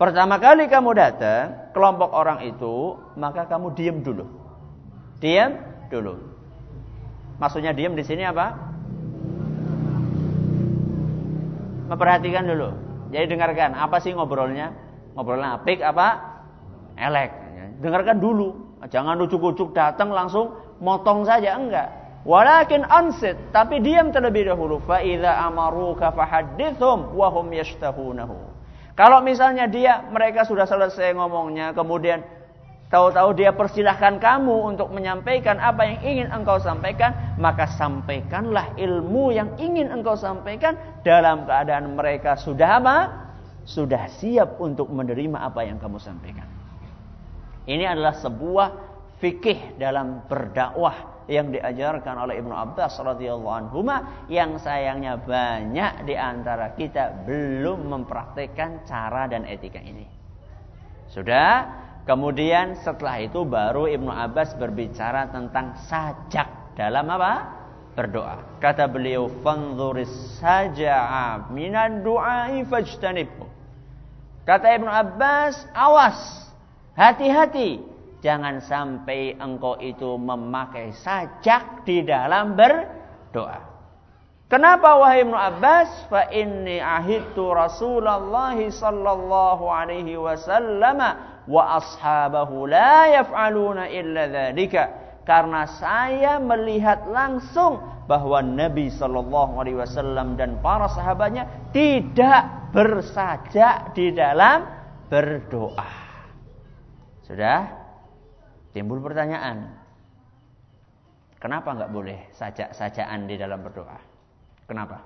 Pertama 0.00 0.40
kali 0.40 0.64
kamu 0.64 0.96
datang, 0.96 1.72
kelompok 1.76 2.08
orang 2.16 2.40
itu, 2.48 2.96
maka 3.20 3.44
kamu 3.44 3.76
diam 3.76 4.00
dulu. 4.00 4.39
Diam 5.20 5.52
dulu. 5.92 6.16
Maksudnya 7.36 7.76
diam 7.76 7.92
di 7.92 8.04
sini 8.04 8.24
apa? 8.24 8.56
Memperhatikan 11.92 12.44
dulu. 12.48 12.68
Jadi 13.10 13.26
dengarkan, 13.36 13.76
apa 13.76 14.00
sih 14.00 14.16
ngobrolnya? 14.16 14.72
Ngobrolnya 15.12 15.60
apik 15.60 15.84
apa? 15.84 16.08
Elek. 16.96 17.30
Dengarkan 17.80 18.20
dulu. 18.20 18.76
Jangan 18.88 19.20
ujuk-ujuk 19.20 19.76
datang 19.76 20.08
langsung 20.08 20.56
motong 20.80 21.28
saja, 21.28 21.56
enggak. 21.56 21.88
Walakin 22.24 22.84
ansit, 22.84 23.36
tapi 23.52 23.80
diam 23.80 24.12
terlebih 24.12 24.52
dahulu. 24.52 24.80
Fa 24.84 25.00
idza 25.00 25.40
amaruka 25.40 26.12
fahaddithum 26.12 27.16
wa 27.16 27.28
hum 27.32 27.48
yashtahunahu. 27.52 28.36
Kalau 28.92 29.24
misalnya 29.24 29.64
dia 29.64 30.04
mereka 30.12 30.44
sudah 30.44 30.68
selesai 30.68 31.16
ngomongnya, 31.16 31.72
kemudian 31.72 32.20
tahu-tahu 32.90 33.38
dia 33.38 33.54
persilahkan 33.54 34.18
kamu 34.18 34.74
untuk 34.74 34.90
menyampaikan 34.90 35.62
apa 35.62 35.86
yang 35.86 35.98
ingin 36.02 36.28
engkau 36.34 36.58
sampaikan, 36.58 37.38
maka 37.38 37.70
sampaikanlah 37.70 38.74
ilmu 38.76 39.30
yang 39.30 39.54
ingin 39.56 39.88
engkau 39.94 40.18
sampaikan 40.18 40.76
dalam 41.06 41.46
keadaan 41.46 41.94
mereka 41.94 42.34
sudah 42.36 42.82
apa? 42.82 42.96
Sudah 43.64 44.10
siap 44.18 44.58
untuk 44.58 44.90
menerima 44.90 45.38
apa 45.38 45.62
yang 45.62 45.78
kamu 45.78 46.02
sampaikan. 46.02 46.44
Ini 47.70 47.86
adalah 47.86 48.18
sebuah 48.18 48.68
fikih 49.22 49.78
dalam 49.78 50.26
berdakwah 50.26 51.22
yang 51.30 51.54
diajarkan 51.54 52.26
oleh 52.26 52.42
Ibnu 52.42 52.50
Abbas 52.50 52.98
radhiyallahu 52.98 53.54
anhu 53.54 53.86
yang 54.26 54.58
sayangnya 54.58 55.14
banyak 55.14 56.02
di 56.02 56.18
antara 56.18 56.74
kita 56.74 57.22
belum 57.22 57.86
mempraktekkan 57.86 58.82
cara 58.82 59.30
dan 59.30 59.46
etika 59.46 59.78
ini. 59.78 60.10
Sudah, 61.06 61.70
kemudian 62.10 62.74
setelah 62.82 63.22
itu 63.22 63.46
baru 63.46 63.86
Ibnu 63.86 64.10
Abbas 64.10 64.58
berbicara 64.58 65.30
tentang 65.30 65.78
sajak 65.86 66.74
dalam 66.74 67.06
apa? 67.06 67.62
Berdoa. 67.94 68.58
Kata 68.58 68.90
beliau, 68.90 69.30
"Fanzuris 69.46 70.10
saja'a 70.42 71.46
minan 71.54 72.02
du'ai 72.02 72.66
fajtanibhu." 72.66 73.46
Kata 74.42 74.74
Ibnu 74.74 74.90
Abbas, 74.90 75.70
awas, 75.70 76.18
hati-hati 76.98 77.90
Jangan 78.20 78.60
sampai 78.60 79.32
engkau 79.40 79.80
itu 79.80 80.20
memakai 80.20 80.92
sajak 80.92 81.88
di 81.88 82.04
dalam 82.04 82.52
berdoa. 82.52 83.64
Kenapa 84.44 85.00
wahai 85.00 85.24
Ibnu 85.24 85.32
Abbas? 85.32 86.10
Fa 86.12 86.28
inni 86.28 86.76
ahidtu 86.76 87.48
Rasulullah 87.48 88.52
sallallahu 88.52 89.64
alaihi 89.72 90.20
wasallam 90.20 91.00
wa 91.46 91.80
ashabahu 91.80 92.68
la 92.68 93.20
yaf'aluna 93.20 93.88
illa 93.88 94.28
dzalika. 94.28 94.82
Karena 95.24 95.68
saya 95.68 96.42
melihat 96.42 97.06
langsung 97.06 97.78
bahwa 98.10 98.42
Nabi 98.42 98.90
sallallahu 98.90 99.62
alaihi 99.62 99.78
wasallam 99.78 100.34
dan 100.34 100.58
para 100.58 100.90
sahabatnya 100.90 101.70
tidak 101.70 102.72
bersajak 102.74 103.94
di 103.94 104.10
dalam 104.10 104.66
berdoa. 105.06 105.90
Sudah? 107.22 107.70
Timbul 108.74 108.98
pertanyaan, 108.98 109.70
kenapa 111.38 111.78
nggak 111.78 111.92
boleh 111.94 112.18
sajak-sajaan 112.34 113.30
di 113.30 113.38
dalam 113.38 113.62
berdoa? 113.62 113.98
Kenapa? 114.66 114.98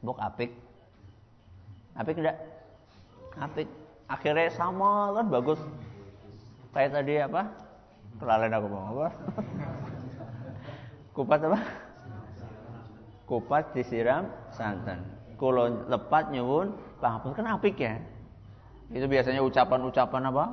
Bok 0.00 0.16
apik, 0.20 0.52
apik 1.96 2.16
enggak? 2.20 2.38
Apik. 3.36 3.68
Akhirnya 4.08 4.52
sama 4.52 5.12
kan 5.16 5.26
bagus. 5.32 5.60
Kayak 6.72 6.90
tadi 7.00 7.14
apa? 7.20 7.42
Kelalen 8.20 8.52
aku 8.52 8.66
mau 8.68 8.84
apa? 8.96 9.08
Kupat 11.16 11.40
apa? 11.48 11.60
Kupat 13.28 13.64
disiram 13.76 14.28
santan. 14.52 15.00
Kulo 15.40 15.88
lepat 15.88 16.32
nyuwun 16.32 16.76
pangapunten 17.00 17.44
kan 17.44 17.56
apik 17.56 17.76
ya. 17.80 18.00
Itu 18.92 19.08
biasanya 19.08 19.40
ucapan-ucapan 19.40 20.28
apa? 20.28 20.44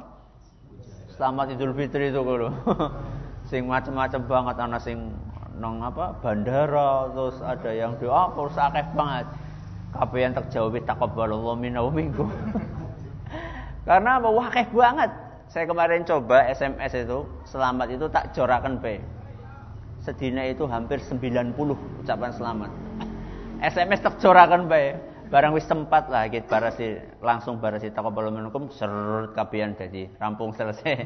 Selamat 1.19 1.51
Idul 1.51 1.75
Fitri 1.75 2.11
itu 2.11 2.23
kalau. 2.23 2.51
sing 3.49 3.65
macam-macam 3.65 4.21
banget 4.29 4.55
ana 4.61 4.79
sing 4.79 5.11
nong 5.59 5.83
apa? 5.83 6.15
Bandara, 6.23 7.11
terus 7.11 7.37
ada 7.43 7.71
yang 7.75 7.99
apa 7.99 8.39
akeh 8.39 8.85
banget. 8.95 9.25
Kabeh 9.89 10.29
terjawab 10.33 10.75
taqabbalallahu 10.85 11.57
minna 11.57 11.81
wa 11.81 11.89
minkum. 11.89 12.29
Karena 13.89 14.21
apa? 14.21 14.29
Wah, 14.29 14.47
akeh 14.53 14.69
banget. 14.69 15.09
Saya 15.49 15.65
kemarin 15.65 16.05
coba 16.05 16.45
SMS 16.45 16.93
itu, 16.93 17.25
selamat 17.49 17.87
itu 17.89 18.05
tak 18.13 18.29
jorakan 18.37 18.77
P. 18.77 19.01
Sedina 20.05 20.45
itu 20.45 20.69
hampir 20.69 21.01
90 21.01 21.57
ucapan 22.05 22.31
selamat. 22.31 22.71
SMS 23.59 23.99
tak 24.05 24.21
jorakan 24.21 24.69
P 24.69 24.93
barang 25.29 25.53
wis 25.53 25.69
tempat 25.69 26.09
lah 26.09 26.25
gitu 26.25 26.49
barasi 26.49 26.97
langsung 27.21 27.61
barasi 27.61 27.93
taqabbal 27.93 28.33
minkum 28.33 28.65
serut 28.73 29.37
kabian 29.37 29.77
jadi 29.77 30.09
rampung 30.17 30.53
selesai. 30.53 31.05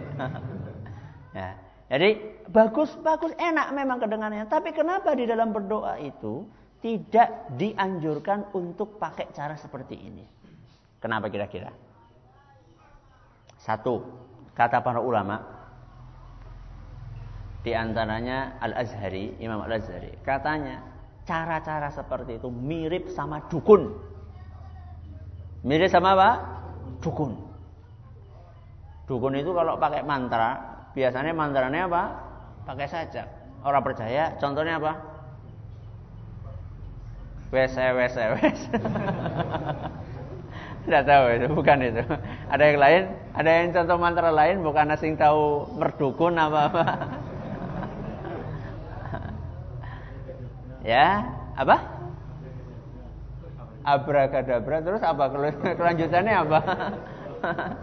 ya. 1.38 1.50
Jadi 1.92 2.10
bagus 2.50 2.96
bagus 3.04 3.36
enak 3.38 3.76
memang 3.76 4.00
kedengarannya, 4.00 4.48
tapi 4.48 4.72
kenapa 4.72 5.14
di 5.14 5.28
dalam 5.28 5.52
berdoa 5.52 6.00
itu 6.00 6.48
tidak 6.84 7.56
dianjurkan 7.56 8.52
untuk 8.52 9.00
pakai 9.00 9.32
cara 9.32 9.56
seperti 9.56 9.96
ini? 9.96 10.28
Kenapa 11.00 11.32
kira-kira? 11.32 11.72
Satu, 13.56 14.04
kata 14.52 14.84
para 14.84 15.00
ulama 15.00 15.40
di 17.64 17.72
antaranya 17.72 18.60
Al-Azhari, 18.60 19.40
Imam 19.40 19.64
Al-Azhari, 19.64 20.20
katanya 20.28 20.84
cara-cara 21.24 21.88
seperti 21.88 22.36
itu 22.36 22.52
mirip 22.52 23.08
sama 23.08 23.48
dukun. 23.48 23.96
Mirip 25.64 25.88
sama 25.88 26.20
apa? 26.20 26.30
Dukun. 27.00 27.40
Dukun 29.08 29.40
itu 29.40 29.56
kalau 29.56 29.80
pakai 29.80 30.04
mantra, 30.04 30.60
biasanya 30.92 31.32
mantranya 31.32 31.88
apa? 31.88 32.04
Pakai 32.68 32.88
sajak. 32.92 33.28
Orang 33.64 33.88
percaya, 33.88 34.36
contohnya 34.36 34.76
apa? 34.84 35.13
Wes, 37.54 37.78
wes, 37.78 38.18
wes. 38.18 38.60
Tidak 40.84 41.04
tahu 41.06 41.24
itu, 41.38 41.48
bukan 41.54 41.78
itu. 41.86 42.02
Ada 42.50 42.64
yang 42.66 42.80
lain? 42.82 43.04
Ada 43.38 43.50
yang 43.62 43.68
contoh 43.78 43.98
mantra 44.02 44.34
lain 44.34 44.66
bukan 44.66 44.90
asing 44.92 45.16
tahu 45.16 45.70
merdukun 45.78 46.34
apa-apa. 46.34 47.14
ya, 50.92 51.30
apa? 51.54 51.94
abrakadabra 53.84 54.80
terus 54.80 55.04
apa 55.04 55.28
kelanjutannya 55.76 56.36
apa 56.40 56.60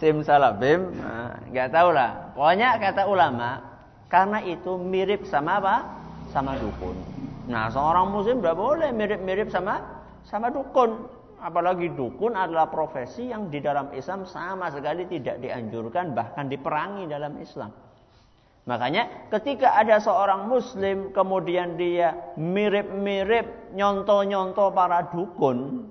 sim 0.00 0.24
salabim 0.24 0.88
nah, 0.96 1.36
nggak 1.52 1.68
tahu 1.68 1.92
lah 1.92 2.32
pokoknya 2.32 2.80
kata 2.80 3.04
ulama 3.04 3.60
karena 4.08 4.40
itu 4.40 4.80
mirip 4.80 5.28
sama 5.28 5.60
apa 5.60 5.84
sama 6.32 6.56
dukun 6.56 7.17
nah 7.48 7.72
seorang 7.72 8.12
muslim 8.12 8.44
tidak 8.44 8.56
boleh 8.60 8.92
mirip-mirip 8.92 9.48
sama 9.48 9.80
sama 10.28 10.52
dukun 10.52 11.08
apalagi 11.40 11.88
dukun 11.96 12.36
adalah 12.36 12.68
profesi 12.68 13.32
yang 13.32 13.48
di 13.48 13.64
dalam 13.64 13.88
Islam 13.96 14.28
sama 14.28 14.68
sekali 14.68 15.08
tidak 15.08 15.40
dianjurkan 15.40 16.12
bahkan 16.12 16.46
diperangi 16.46 17.08
dalam 17.08 17.34
Islam 17.40 17.72
Makanya 18.68 19.32
ketika 19.32 19.80
ada 19.80 19.96
seorang 19.96 20.44
muslim 20.44 21.08
kemudian 21.16 21.80
dia 21.80 22.36
mirip-mirip 22.36 23.72
nyonto-nyonto 23.72 24.68
para 24.76 25.08
dukun, 25.08 25.88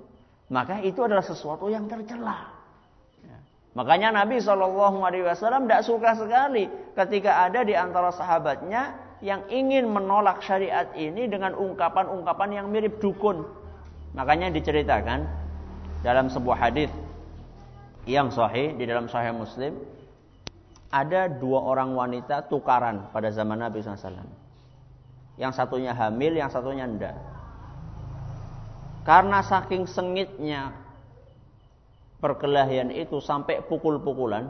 maka 0.53 0.77
itu 0.85 1.01
adalah 1.01 1.25
sesuatu 1.25 1.73
yang 1.73 1.89
tercela. 1.89 2.53
Ya. 3.25 3.41
Makanya 3.73 4.21
Nabi 4.21 4.37
Wasallam 4.45 5.65
tidak 5.65 5.89
suka 5.89 6.13
sekali 6.21 6.69
ketika 6.93 7.49
ada 7.49 7.65
di 7.65 7.73
antara 7.73 8.13
sahabatnya 8.13 8.93
yang 9.21 9.45
ingin 9.49 9.89
menolak 9.89 10.45
syariat 10.45 10.89
ini 10.93 11.25
dengan 11.25 11.57
ungkapan-ungkapan 11.57 12.49
yang 12.53 12.67
mirip 12.69 13.01
dukun. 13.01 13.45
Makanya 14.13 14.53
diceritakan 14.53 15.25
dalam 16.05 16.29
sebuah 16.29 16.57
hadis 16.69 16.91
yang 18.07 18.31
sahih 18.31 18.77
di 18.77 18.87
dalam 18.87 19.11
Sahih 19.11 19.35
Muslim 19.35 19.75
ada 20.87 21.27
dua 21.27 21.59
orang 21.67 21.91
wanita 21.91 22.47
tukaran 22.47 23.11
pada 23.11 23.27
zaman 23.27 23.59
Nabi 23.59 23.83
SAW. 23.83 24.23
Yang 25.35 25.53
satunya 25.53 25.91
hamil, 25.91 26.33
yang 26.39 26.49
satunya 26.49 26.87
enggak. 26.87 27.13
Karena 29.03 29.43
saking 29.43 29.85
sengitnya 29.85 30.71
perkelahian 32.23 32.89
itu 32.89 33.21
sampai 33.21 33.61
pukul-pukulan, 33.67 34.49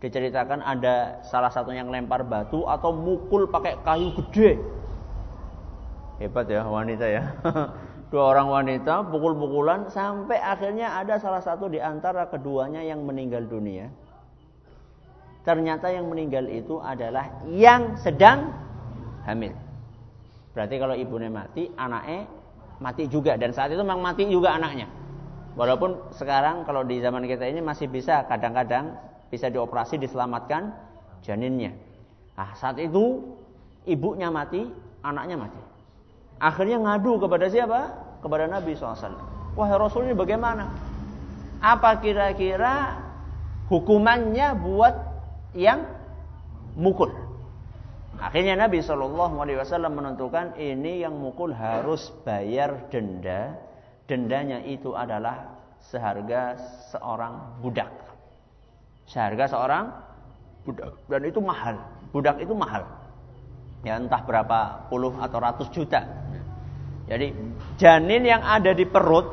diceritakan 0.00 0.64
ada 0.64 1.20
salah 1.20 1.52
satu 1.52 1.76
yang 1.76 1.92
lempar 1.92 2.24
batu 2.24 2.64
atau 2.64 2.90
mukul 2.90 3.46
pakai 3.52 3.76
kayu 3.84 4.16
gede. 4.16 4.56
Hebat 6.20 6.48
ya 6.48 6.64
wanita 6.64 7.06
ya. 7.08 7.24
Dua 8.10 8.34
orang 8.34 8.50
wanita 8.50 9.06
pukul-pukulan 9.06 9.86
sampai 9.86 10.40
akhirnya 10.42 10.98
ada 10.98 11.20
salah 11.22 11.38
satu 11.38 11.70
di 11.70 11.78
antara 11.78 12.26
keduanya 12.26 12.82
yang 12.82 13.06
meninggal 13.06 13.46
dunia. 13.46 13.86
Ternyata 15.46 15.94
yang 15.94 16.10
meninggal 16.10 16.50
itu 16.50 16.82
adalah 16.82 17.46
yang 17.46 17.94
sedang 17.94 18.50
hamil. 19.24 19.54
Berarti 20.52 20.74
kalau 20.82 20.98
ibunya 20.98 21.30
mati, 21.30 21.70
anaknya 21.78 22.26
mati 22.82 23.06
juga 23.06 23.36
dan 23.36 23.52
saat 23.54 23.70
itu 23.70 23.80
memang 23.80 24.02
mati 24.02 24.26
juga 24.26 24.56
anaknya. 24.56 24.90
Walaupun 25.54 26.10
sekarang 26.16 26.66
kalau 26.66 26.82
di 26.82 26.98
zaman 26.98 27.24
kita 27.28 27.46
ini 27.46 27.62
masih 27.62 27.86
bisa 27.86 28.26
kadang-kadang 28.26 28.96
bisa 29.30 29.46
dioperasi 29.48 29.96
diselamatkan 29.96 30.74
janinnya. 31.22 31.72
Nah, 32.34 32.52
saat 32.58 32.76
itu 32.82 33.22
ibunya 33.86 34.28
mati, 34.28 34.66
anaknya 35.00 35.36
mati. 35.38 35.60
Akhirnya 36.40 36.80
ngadu 36.80 37.20
kepada 37.20 37.46
siapa? 37.46 37.80
Kepada 38.20 38.50
Nabi 38.50 38.74
SAW. 38.74 39.16
Wahai 39.54 39.76
Rasul 39.76 40.08
ini 40.10 40.16
bagaimana? 40.16 40.72
Apa 41.60 42.00
kira-kira 42.00 42.96
hukumannya 43.68 44.56
buat 44.56 44.94
yang 45.52 45.84
mukul? 46.80 47.12
Akhirnya 48.20 48.52
Nabi 48.56 48.84
Shallallahu 48.84 49.40
Alaihi 49.40 49.60
Wasallam 49.60 49.96
menentukan 49.96 50.52
ini 50.60 51.00
yang 51.00 51.16
mukul 51.16 51.56
harus 51.56 52.12
bayar 52.24 52.88
denda. 52.92 53.56
Dendanya 54.04 54.60
itu 54.64 54.92
adalah 54.92 55.56
seharga 55.88 56.56
seorang 56.92 57.64
budak. 57.64 58.09
Seharga 59.10 59.50
seorang 59.50 59.90
budak 60.62 60.94
dan 61.10 61.22
itu 61.26 61.42
mahal. 61.42 61.82
Budak 62.14 62.38
itu 62.38 62.54
mahal. 62.54 62.86
Ya 63.82 63.98
entah 63.98 64.22
berapa 64.22 64.86
puluh 64.86 65.18
atau 65.18 65.38
ratus 65.42 65.66
juta. 65.74 66.06
Jadi 67.10 67.34
janin 67.74 68.22
yang 68.22 68.38
ada 68.46 68.70
di 68.70 68.86
perut 68.86 69.26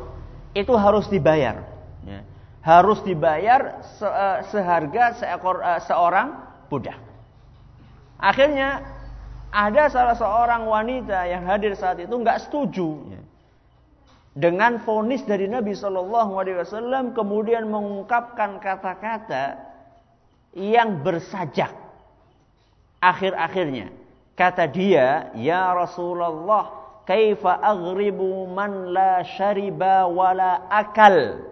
itu 0.58 0.74
harus 0.74 1.06
dibayar. 1.14 1.62
Ya. 2.02 2.26
Harus 2.66 3.06
dibayar 3.06 3.86
se 3.86 4.08
eh, 4.10 4.40
seharga 4.50 5.14
seekor 5.14 5.62
uh, 5.62 5.78
seorang 5.86 6.42
budak. 6.74 6.98
Akhirnya 8.18 8.82
ada 9.54 9.94
salah 9.94 10.18
seorang 10.18 10.66
wanita 10.66 11.30
yang 11.30 11.46
hadir 11.46 11.78
saat 11.78 12.02
itu 12.02 12.12
nggak 12.12 12.50
setuju 12.50 13.14
ya. 13.14 13.22
dengan 14.34 14.82
fonis 14.84 15.24
dari 15.24 15.46
Nabi 15.48 15.78
Shallallahu 15.78 16.34
Alaihi 16.36 16.58
Wasallam 16.66 17.14
kemudian 17.16 17.70
mengungkapkan 17.70 18.60
kata-kata 18.60 19.67
yang 20.58 21.06
bersajak 21.06 21.70
akhir-akhirnya 22.98 23.94
kata 24.34 24.66
dia 24.66 25.30
ya 25.38 25.70
Rasulullah 25.78 26.78
kaifa 27.08 27.64
aghribu 27.64 28.52
man 28.52 28.92
la 28.92 29.24
syariba 29.24 30.06
wala 30.12 30.68
akal. 30.68 31.48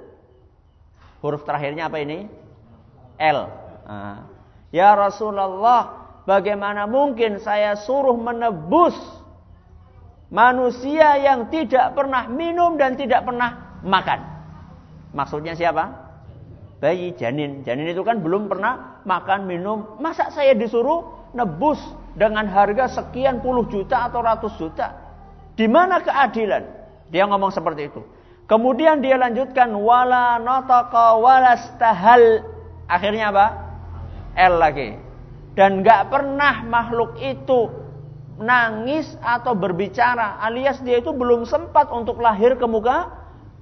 Huruf 1.23 1.47
terakhirnya 1.47 1.87
apa 1.87 1.97
ini? 2.03 2.27
L. 3.17 3.47
Ah. 3.87 4.27
Ya 4.75 4.91
Rasulullah, 4.93 6.11
bagaimana 6.27 6.83
mungkin 6.85 7.39
saya 7.39 7.79
suruh 7.79 8.19
menebus 8.19 8.93
manusia 10.27 11.15
yang 11.23 11.47
tidak 11.47 11.95
pernah 11.95 12.27
minum 12.27 12.75
dan 12.75 12.99
tidak 12.99 13.23
pernah 13.23 13.79
makan? 13.81 14.19
Maksudnya 15.15 15.55
siapa? 15.55 16.03
Bayi 16.83 17.15
janin. 17.15 17.63
Janin 17.63 17.87
itu 17.87 18.03
kan 18.03 18.19
belum 18.19 18.51
pernah 18.51 18.94
makan, 19.05 19.47
minum. 19.47 19.95
Masa 20.01 20.33
saya 20.33 20.51
disuruh 20.57 21.29
nebus 21.31 21.79
dengan 22.17 22.49
harga 22.49 22.89
sekian 22.89 23.39
puluh 23.39 23.69
juta 23.69 24.09
atau 24.09 24.19
ratus 24.19 24.53
juta? 24.59 24.91
Di 25.55 25.69
mana 25.69 26.03
keadilan? 26.03 26.67
Dia 27.13 27.29
ngomong 27.29 27.53
seperti 27.53 27.87
itu. 27.93 28.01
Kemudian 28.45 29.01
dia 29.01 29.17
lanjutkan 29.17 29.71
wala 29.73 30.37
nataqa 30.41 31.17
walastahal. 31.17 32.45
Akhirnya 32.85 33.33
apa? 33.33 33.47
L 34.35 34.59
lagi. 34.59 34.89
Dan 35.55 35.81
gak 35.81 36.11
pernah 36.11 36.61
makhluk 36.67 37.15
itu 37.23 37.71
nangis 38.35 39.15
atau 39.23 39.55
berbicara 39.55 40.43
alias 40.43 40.83
dia 40.83 40.99
itu 40.99 41.15
belum 41.15 41.47
sempat 41.47 41.87
untuk 41.95 42.19
lahir 42.19 42.59
ke 42.59 42.67
muka 42.67 43.07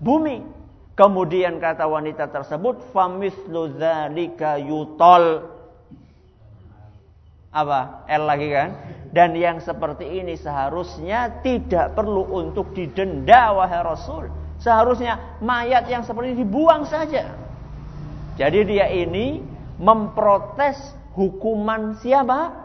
bumi. 0.01 0.41
Kemudian 0.93 1.57
kata 1.57 1.89
wanita 1.89 2.29
tersebut 2.29 2.93
famithlu 2.93 3.73
dzalika 3.73 4.61
yutol. 4.61 5.49
Apa? 7.49 8.05
L 8.09 8.23
lagi 8.29 8.49
kan? 8.53 8.69
Dan 9.09 9.33
yang 9.37 9.57
seperti 9.61 10.21
ini 10.21 10.37
seharusnya 10.37 11.41
tidak 11.41 11.97
perlu 11.97 12.29
untuk 12.33 12.73
didenda 12.77 13.53
wahai 13.53 13.81
Rasul. 13.81 14.29
Seharusnya 14.61 15.37
mayat 15.41 15.89
yang 15.89 16.05
seperti 16.05 16.33
ini 16.33 16.45
dibuang 16.45 16.85
saja. 16.85 17.29
Jadi 18.37 18.59
dia 18.65 18.89
ini 18.89 19.41
memprotes 19.77 20.77
hukuman 21.13 21.97
siapa? 22.01 22.61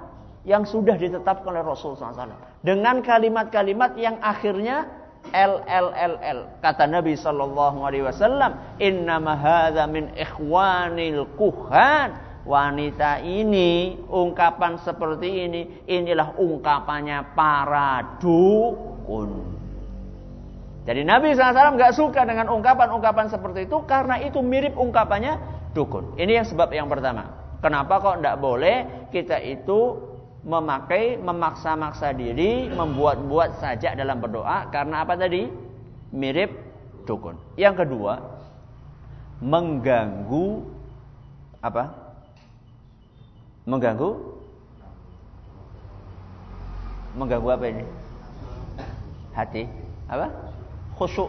Yang 0.48 0.72
sudah 0.72 0.96
ditetapkan 0.96 1.52
oleh 1.52 1.60
Rasul 1.60 1.92
SAW. 1.92 2.32
Dengan 2.64 3.04
kalimat-kalimat 3.04 3.92
yang 4.00 4.16
akhirnya 4.24 4.88
L 5.32 5.62
L 5.64 5.88
L 5.94 6.14
L 6.20 6.38
kata 6.60 6.84
Nabi 6.88 7.14
Shallallahu 7.16 7.78
Alaihi 7.84 8.04
Wasallam 8.04 8.78
Inna 8.82 9.16
mahadha 9.22 9.84
min 9.86 10.12
ikhwanil 10.16 11.24
kuhan 11.36 12.28
wanita 12.48 13.20
ini, 13.20 14.00
ungkapan 14.08 14.80
seperti 14.80 15.28
ini, 15.44 15.84
inilah 15.84 16.32
ungkapannya 16.40 17.36
para 17.36 18.16
dukun. 18.16 19.60
Jadi 20.88 21.04
Nabi 21.04 21.36
SAW 21.36 21.76
nggak 21.76 21.92
suka 21.92 22.24
dengan 22.24 22.48
ungkapan-ungkapan 22.48 23.28
seperti 23.28 23.68
itu 23.68 23.84
karena 23.84 24.16
itu 24.24 24.40
mirip 24.40 24.72
ungkapannya 24.72 25.36
dukun. 25.76 26.16
Ini 26.16 26.40
yang 26.40 26.46
sebab 26.48 26.72
yang 26.72 26.88
pertama. 26.88 27.28
Kenapa 27.60 28.00
kok 28.00 28.24
tidak 28.24 28.40
boleh 28.40 28.88
kita 29.12 29.36
itu 29.44 30.07
memakai 30.46 31.18
memaksa-maksa 31.18 32.14
diri 32.14 32.70
membuat-buat 32.70 33.59
saja 33.59 33.94
dalam 33.98 34.22
berdoa 34.22 34.70
karena 34.70 35.03
apa 35.03 35.18
tadi 35.18 35.51
mirip 36.14 36.55
dukun. 37.07 37.35
Yang 37.59 37.85
kedua 37.87 38.22
mengganggu 39.42 40.62
apa 41.59 42.09
Mengganggu? 43.68 44.11
Mengganggu 47.20 47.48
apa 47.53 47.64
ini? 47.68 47.85
Hati. 49.37 49.68
Apa? 50.09 50.33
Khusyuk. 50.96 51.29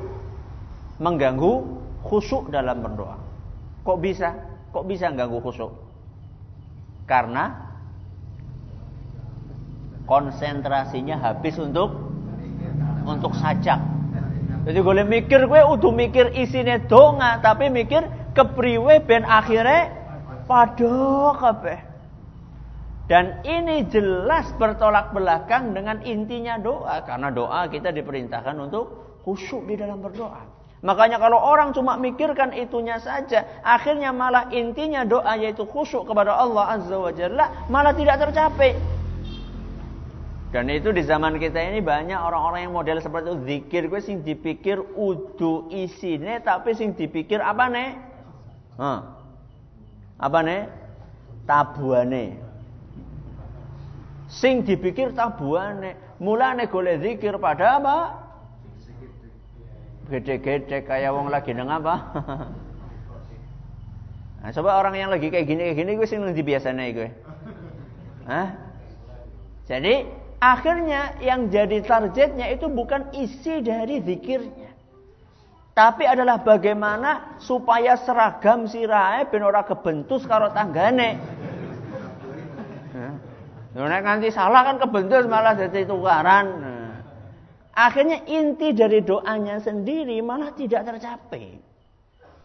Mengganggu 1.03 1.67
khusyuk 2.07 2.47
dalam 2.47 2.79
berdoa. 2.79 3.19
Kok 3.83 3.99
bisa? 3.99 4.31
Kok 4.71 4.87
bisa 4.87 5.11
ganggu 5.11 5.43
khusyuk? 5.43 5.75
Karena 7.03 7.68
konsentrasinya 10.09 11.21
habis 11.21 11.53
untuk 11.61 11.93
untuk 13.05 13.37
sajak. 13.37 13.77
Jadi 14.65 14.79
gue 14.81 15.05
mikir 15.05 15.45
gue 15.45 15.61
udah 15.61 15.93
mikir 15.93 16.33
isine 16.33 16.81
donga 16.89 17.39
tapi 17.39 17.69
mikir 17.69 18.03
kepriwe 18.33 19.05
ben 19.05 19.23
akhirnya 19.23 19.93
padha 20.49 21.37
kabeh. 21.37 21.79
Dan 23.09 23.41
ini 23.41 23.89
jelas 23.89 24.53
bertolak 24.61 25.09
belakang 25.17 25.73
dengan 25.73 25.97
intinya 26.05 26.61
doa. 26.61 27.01
Karena 27.01 27.33
doa 27.33 27.65
kita 27.65 27.89
diperintahkan 27.89 28.53
untuk 28.53 29.17
khusyuk 29.25 29.65
di 29.65 29.73
dalam 29.81 29.97
berdoa. 29.97 30.45
Makanya 30.85 31.17
kalau 31.17 31.41
orang 31.41 31.73
cuma 31.73 31.97
mikirkan 31.97 32.53
itunya 32.53 33.01
saja. 33.01 33.65
Akhirnya 33.65 34.13
malah 34.13 34.53
intinya 34.53 35.01
doa 35.09 35.33
yaitu 35.41 35.65
khusyuk 35.65 36.05
kepada 36.05 36.37
Allah 36.37 36.77
Azza 36.77 37.01
wa 37.01 37.09
Jalla. 37.09 37.65
Malah 37.65 37.97
tidak 37.97 38.29
tercapai. 38.29 38.98
Dan 40.49 40.65
itu 40.73 40.89
di 40.89 41.05
zaman 41.05 41.37
kita 41.37 41.61
ini 41.61 41.77
banyak 41.77 42.17
orang-orang 42.17 42.65
yang 42.65 42.73
model 42.73 42.97
seperti 42.97 43.29
itu. 43.29 43.37
Zikir 43.45 43.83
gue 43.85 44.01
sing 44.01 44.25
dipikir 44.25 44.81
udu 44.97 45.69
isine. 45.69 46.41
Tapi 46.41 46.73
sing 46.73 46.97
dipikir 46.97 47.37
apa 47.37 47.69
nih? 47.69 47.93
Huh. 48.81 48.99
Apa 50.17 50.41
nih? 50.41 50.65
Tabuane. 51.45 52.33
Sing 54.25 54.65
dipikir 54.65 55.13
tabuane. 55.13 55.93
Mulane 56.17 56.65
golek 56.65 57.05
zikir 57.05 57.37
pada 57.37 57.77
apa? 57.77 57.97
Gede-gede 60.09 60.81
kayak 60.81 61.13
wong 61.13 61.29
lagi 61.29 61.53
neng 61.53 61.69
apa? 61.69 62.09
nah, 64.41 64.49
coba 64.49 64.81
orang 64.81 64.97
yang 64.97 65.13
lagi 65.13 65.29
kayak 65.29 65.45
gini 65.45 65.69
kayak 65.69 65.77
gini 65.77 65.91
gue 65.93 66.09
sing 66.09 66.25
nanti 66.25 66.41
biasanya 66.41 66.89
gue. 66.89 67.09
Hah? 68.25 68.49
Jadi 69.69 70.18
akhirnya 70.39 71.19
yang 71.19 71.51
jadi 71.51 71.83
targetnya 71.83 72.51
itu 72.51 72.67
bukan 72.71 73.11
isi 73.15 73.59
dari 73.63 73.99
zikirnya. 74.03 74.71
Tapi 75.75 76.03
adalah 76.03 76.43
bagaimana 76.43 77.39
supaya 77.39 77.95
seragam 77.95 78.67
sirahe 78.67 79.27
ben 79.31 79.47
ora 79.47 79.63
kebentus 79.63 80.27
karo 80.27 80.51
tanggane. 80.51 81.15
Nek 83.69 84.01
nanti 84.03 84.27
salah 84.27 84.65
kan 84.67 84.75
kebentus 84.75 85.23
malah 85.29 85.55
jadi 85.55 85.87
tukaran. 85.87 86.45
Nah. 86.59 86.93
Akhirnya 87.79 88.27
inti 88.27 88.75
dari 88.75 88.99
doanya 88.99 89.61
sendiri 89.63 90.19
malah 90.19 90.51
tidak 90.51 90.83
tercapai. 90.83 91.68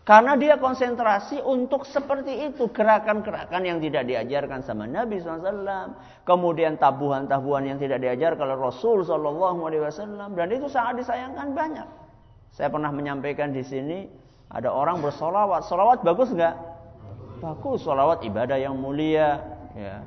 Karena 0.04 0.36
dia 0.36 0.60
konsentrasi 0.60 1.40
untuk 1.40 1.88
seperti 1.88 2.52
itu. 2.52 2.68
Gerakan-gerakan 2.68 3.64
yang 3.64 3.80
tidak 3.80 4.04
diajarkan 4.04 4.60
sama 4.60 4.84
Nabi 4.84 5.16
SAW. 5.16 5.96
Kemudian 6.28 6.76
tabuhan-tabuhan 6.76 7.64
yang 7.64 7.80
tidak 7.80 8.04
diajarkan 8.04 8.52
oleh 8.52 8.60
Rasul 8.60 9.00
SAW. 9.00 9.64
Dan 10.36 10.48
itu 10.52 10.68
sangat 10.68 11.00
disayangkan 11.00 11.56
banyak. 11.56 11.88
Saya 12.52 12.68
pernah 12.68 12.92
menyampaikan 12.92 13.56
di 13.56 13.64
sini. 13.64 14.04
Ada 14.52 14.68
orang 14.68 15.00
bersolawat. 15.00 15.64
Solawat 15.64 16.04
bagus 16.04 16.28
nggak? 16.36 16.54
Bagus. 17.40 17.80
Solawat 17.80 18.20
ibadah 18.28 18.60
yang 18.60 18.76
mulia. 18.76 19.40
Ya. 19.72 20.04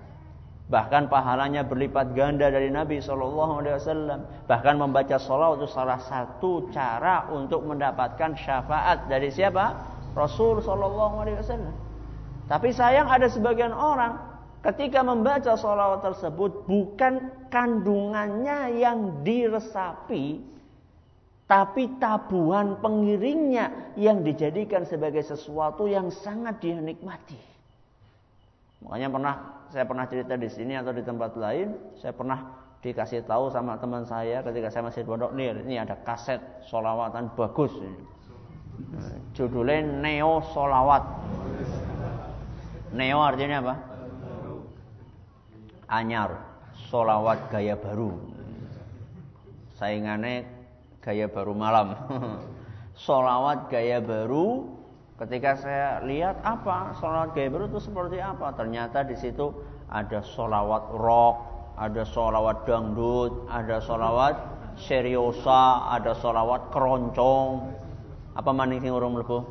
Bahkan 0.67 1.07
pahalanya 1.07 1.63
berlipat 1.63 2.11
ganda 2.11 2.51
dari 2.51 2.67
Nabi 2.67 2.99
SAW. 2.99 3.63
Bahkan 4.51 4.75
membaca 4.75 5.15
salawat 5.15 5.63
itu 5.63 5.69
salah 5.71 5.99
satu 6.03 6.67
cara 6.75 7.31
untuk 7.31 7.63
mendapatkan 7.63 8.35
syafaat 8.35 9.07
dari 9.07 9.31
siapa? 9.31 9.71
Rasul 10.11 10.59
SAW. 10.59 11.71
Tapi 12.51 12.69
sayang 12.75 13.07
ada 13.07 13.31
sebagian 13.31 13.71
orang 13.71 14.19
ketika 14.59 14.99
membaca 15.07 15.55
salawat 15.55 16.03
tersebut 16.03 16.67
bukan 16.67 17.47
kandungannya 17.47 18.75
yang 18.75 19.23
diresapi, 19.23 20.43
tapi 21.47 21.95
tabuhan 21.95 22.75
pengiringnya 22.83 23.95
yang 23.95 24.19
dijadikan 24.19 24.83
sebagai 24.83 25.23
sesuatu 25.23 25.87
yang 25.87 26.11
sangat 26.11 26.59
dinikmati. 26.59 27.56
Makanya 28.87 29.11
pernah 29.11 29.35
saya 29.67 29.83
pernah 29.83 30.07
cerita 30.07 30.39
di 30.39 30.47
sini 30.47 30.79
atau 30.79 30.95
di 30.95 31.03
tempat 31.03 31.35
lain, 31.35 31.75
saya 31.99 32.15
pernah 32.15 32.39
dikasih 32.79 33.27
tahu 33.27 33.51
sama 33.51 33.75
teman 33.75 34.07
saya 34.07 34.39
ketika 34.39 34.71
saya 34.71 34.87
masih 34.87 35.03
pondok 35.03 35.35
nih, 35.35 35.51
ini 35.67 35.75
ada 35.75 35.99
kaset 36.07 36.39
solawatan 36.63 37.27
bagus. 37.35 37.75
Judulnya 39.35 39.83
Neo 39.83 40.39
Solawat. 40.53 41.03
Neo 42.93 43.19
artinya 43.19 43.57
apa? 43.59 43.75
Anyar, 45.89 46.31
solawat 46.87 47.49
gaya 47.51 47.75
baru. 47.75 48.15
Saingannya 49.75 50.45
gaya 51.01 51.27
baru 51.27 51.53
malam. 51.57 51.97
solawat 53.05 53.67
gaya 53.67 53.99
baru 53.99 54.76
Ketika 55.17 55.57
saya 55.57 55.97
lihat 56.05 56.45
apa 56.45 56.93
gaya 57.33 57.49
baru 57.49 57.65
itu 57.65 57.81
seperti 57.81 58.21
apa, 58.21 58.53
ternyata 58.53 59.01
di 59.01 59.17
situ 59.17 59.49
ada 59.89 60.21
solawat 60.21 60.93
rock, 60.93 61.35
ada 61.73 62.05
solawat 62.05 62.69
dangdut, 62.69 63.49
ada 63.49 63.81
solawat 63.81 64.37
seriosa, 64.77 65.89
ada 65.89 66.13
solawat 66.13 66.69
keroncong. 66.69 67.73
Apa 68.37 68.53
maning 68.53 68.77
sing 68.77 68.93
urung 68.93 69.17
mlebu? 69.17 69.41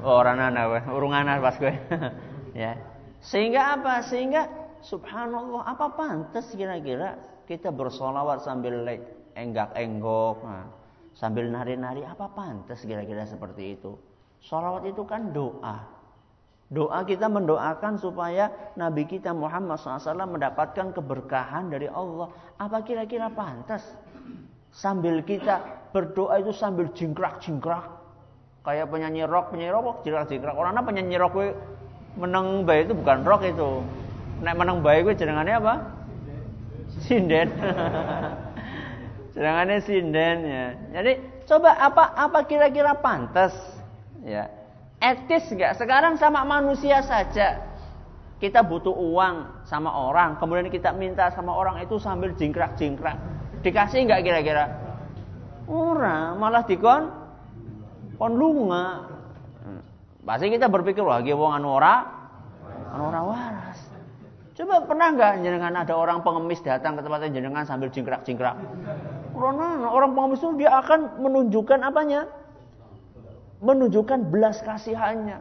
Oh, 0.00 0.16
orang 0.16 0.40
ana 0.40 0.80
urung 0.88 1.12
ana 1.12 1.36
pas 1.36 1.60
gue. 1.60 1.76
ya. 2.64 2.80
Sehingga 3.20 3.76
apa? 3.76 4.00
Sehingga 4.00 4.48
subhanallah, 4.80 5.68
apa 5.68 5.92
pantas 5.92 6.48
kira-kira 6.56 7.20
kita 7.44 7.68
bersolawat 7.68 8.40
sambil 8.40 8.88
enggak-enggok. 9.36 10.36
Nah, 10.48 10.79
sambil 11.20 11.52
nari-nari 11.52 12.00
apa 12.00 12.32
pantas 12.32 12.80
kira-kira 12.80 13.28
seperti 13.28 13.76
itu. 13.76 13.92
Salawat 14.40 14.88
itu 14.88 15.04
kan 15.04 15.36
doa. 15.36 15.84
Doa 16.72 17.04
kita 17.04 17.28
mendoakan 17.28 18.00
supaya 18.00 18.48
Nabi 18.80 19.04
kita 19.04 19.36
Muhammad 19.36 19.76
SAW 19.76 20.16
mendapatkan 20.24 20.96
keberkahan 20.96 21.68
dari 21.68 21.92
Allah. 21.92 22.32
Apa 22.56 22.80
kira-kira 22.80 23.28
pantas? 23.28 23.84
Sambil 24.72 25.20
kita 25.20 25.60
berdoa 25.92 26.40
itu 26.40 26.56
sambil 26.56 26.88
jingkrak-jingkrak. 26.96 28.00
Kayak 28.64 28.88
penyanyi 28.88 29.28
rock, 29.28 29.52
penyanyi 29.52 29.76
rock 29.76 30.00
jingkrak-jingkrak. 30.06 30.56
Orang 30.56 30.72
apa 30.78 30.88
penyanyi 30.88 31.20
rock 31.20 31.36
gue 31.36 31.48
menang 32.16 32.64
baik 32.64 32.88
itu 32.88 32.94
bukan 32.96 33.18
rock 33.28 33.44
itu. 33.44 33.84
Nek 34.40 34.56
menang 34.56 34.80
baik 34.80 35.10
gue 35.10 35.14
jenengannya 35.20 35.58
apa? 35.60 35.74
Sinden. 37.04 37.52
Sedangkan 39.30 39.78
sinden 39.82 40.36
ya. 40.42 40.66
Jadi 41.00 41.12
coba 41.46 41.74
apa 41.78 42.14
apa 42.18 42.38
kira-kira 42.46 42.98
pantas 42.98 43.54
ya. 44.26 44.50
Etis 45.00 45.48
enggak? 45.54 45.80
Sekarang 45.80 46.20
sama 46.20 46.44
manusia 46.44 47.00
saja. 47.00 47.66
Kita 48.40 48.64
butuh 48.64 48.92
uang 48.92 49.68
sama 49.68 49.92
orang, 49.92 50.40
kemudian 50.40 50.72
kita 50.72 50.96
minta 50.96 51.28
sama 51.28 51.52
orang 51.52 51.76
itu 51.84 52.00
sambil 52.00 52.32
jingkrak-jingkrak. 52.32 53.16
Dikasih 53.60 54.08
enggak 54.08 54.24
kira-kira? 54.24 54.64
Ora, 55.68 56.32
malah 56.34 56.64
dikon 56.64 57.12
kon 58.16 58.32
lunga. 58.36 59.08
Pasti 60.20 60.52
kita 60.52 60.68
berpikir 60.68 61.00
lagi 61.00 61.32
wong 61.32 61.56
anu 61.56 61.80
ora 61.80 61.94
anu 62.92 63.08
ora 63.08 63.20
waras. 63.24 63.80
Coba 64.52 64.84
pernah 64.84 65.08
nggak 65.16 65.32
jenengan 65.40 65.72
ada 65.72 65.96
orang 65.96 66.20
pengemis 66.20 66.60
datang 66.60 66.92
ke 66.92 67.00
tempatnya 67.00 67.32
jenengan 67.32 67.64
sambil 67.64 67.88
jingkrak-jingkrak? 67.88 68.60
Karena 69.40 69.88
orang 69.88 70.12
pengemis 70.12 70.44
dia 70.60 70.70
akan 70.76 71.24
menunjukkan 71.24 71.80
apanya? 71.80 72.28
Menunjukkan 73.64 74.28
belas 74.28 74.60
kasihannya. 74.60 75.40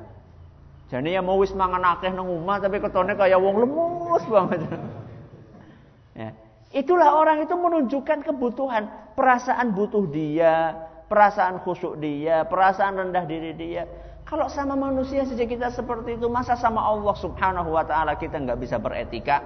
Jadi 0.89 1.13
ya 1.13 1.21
mau 1.21 1.37
wis 1.37 1.53
mangan 1.53 1.85
akeh 1.99 2.09
nang 2.09 2.25
omah 2.25 2.57
tapi 2.57 2.81
ketone 2.81 3.13
kayak 3.13 3.37
wong 3.37 3.61
lemus 3.61 4.23
banget. 4.25 4.65
ya. 6.17 6.33
Itulah 6.73 7.13
orang 7.13 7.45
itu 7.45 7.53
menunjukkan 7.53 8.25
kebutuhan, 8.25 8.89
perasaan 9.13 9.73
butuh 9.73 10.05
dia, 10.09 10.73
perasaan 11.09 11.61
khusyuk 11.61 11.97
dia, 11.97 12.45
perasaan 12.45 12.97
rendah 12.97 13.25
diri 13.25 13.53
dia. 13.53 13.85
Kalau 14.25 14.45
sama 14.45 14.77
manusia 14.77 15.25
saja 15.25 15.41
kita 15.49 15.73
seperti 15.73 16.21
itu, 16.21 16.29
masa 16.29 16.53
sama 16.53 16.85
Allah 16.85 17.17
Subhanahu 17.17 17.73
wa 17.73 17.81
taala 17.81 18.13
kita 18.13 18.37
nggak 18.37 18.61
bisa 18.61 18.77
beretika? 18.77 19.41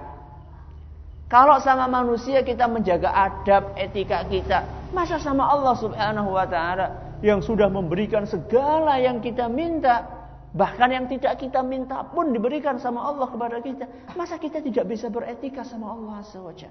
Kalau 1.24 1.56
sama 1.58 1.88
manusia 1.88 2.44
kita 2.44 2.68
menjaga 2.68 3.08
adab 3.10 3.72
etika 3.80 4.22
kita, 4.28 4.64
masa 4.92 5.16
sama 5.16 5.48
Allah 5.48 5.74
Subhanahu 5.74 6.36
wa 6.36 6.44
taala 6.44 7.18
yang 7.24 7.40
sudah 7.40 7.72
memberikan 7.72 8.28
segala 8.28 9.00
yang 9.00 9.24
kita 9.24 9.48
minta, 9.48 10.04
bahkan 10.52 10.92
yang 10.92 11.08
tidak 11.08 11.40
kita 11.40 11.64
minta 11.64 12.04
pun 12.04 12.28
diberikan 12.30 12.76
sama 12.76 13.08
Allah 13.08 13.26
kepada 13.32 13.56
kita. 13.64 13.88
Masa 14.12 14.36
kita 14.36 14.60
tidak 14.60 14.84
bisa 14.84 15.08
beretika 15.08 15.64
sama 15.64 15.96
Allah 15.96 16.20
SWT? 16.20 16.68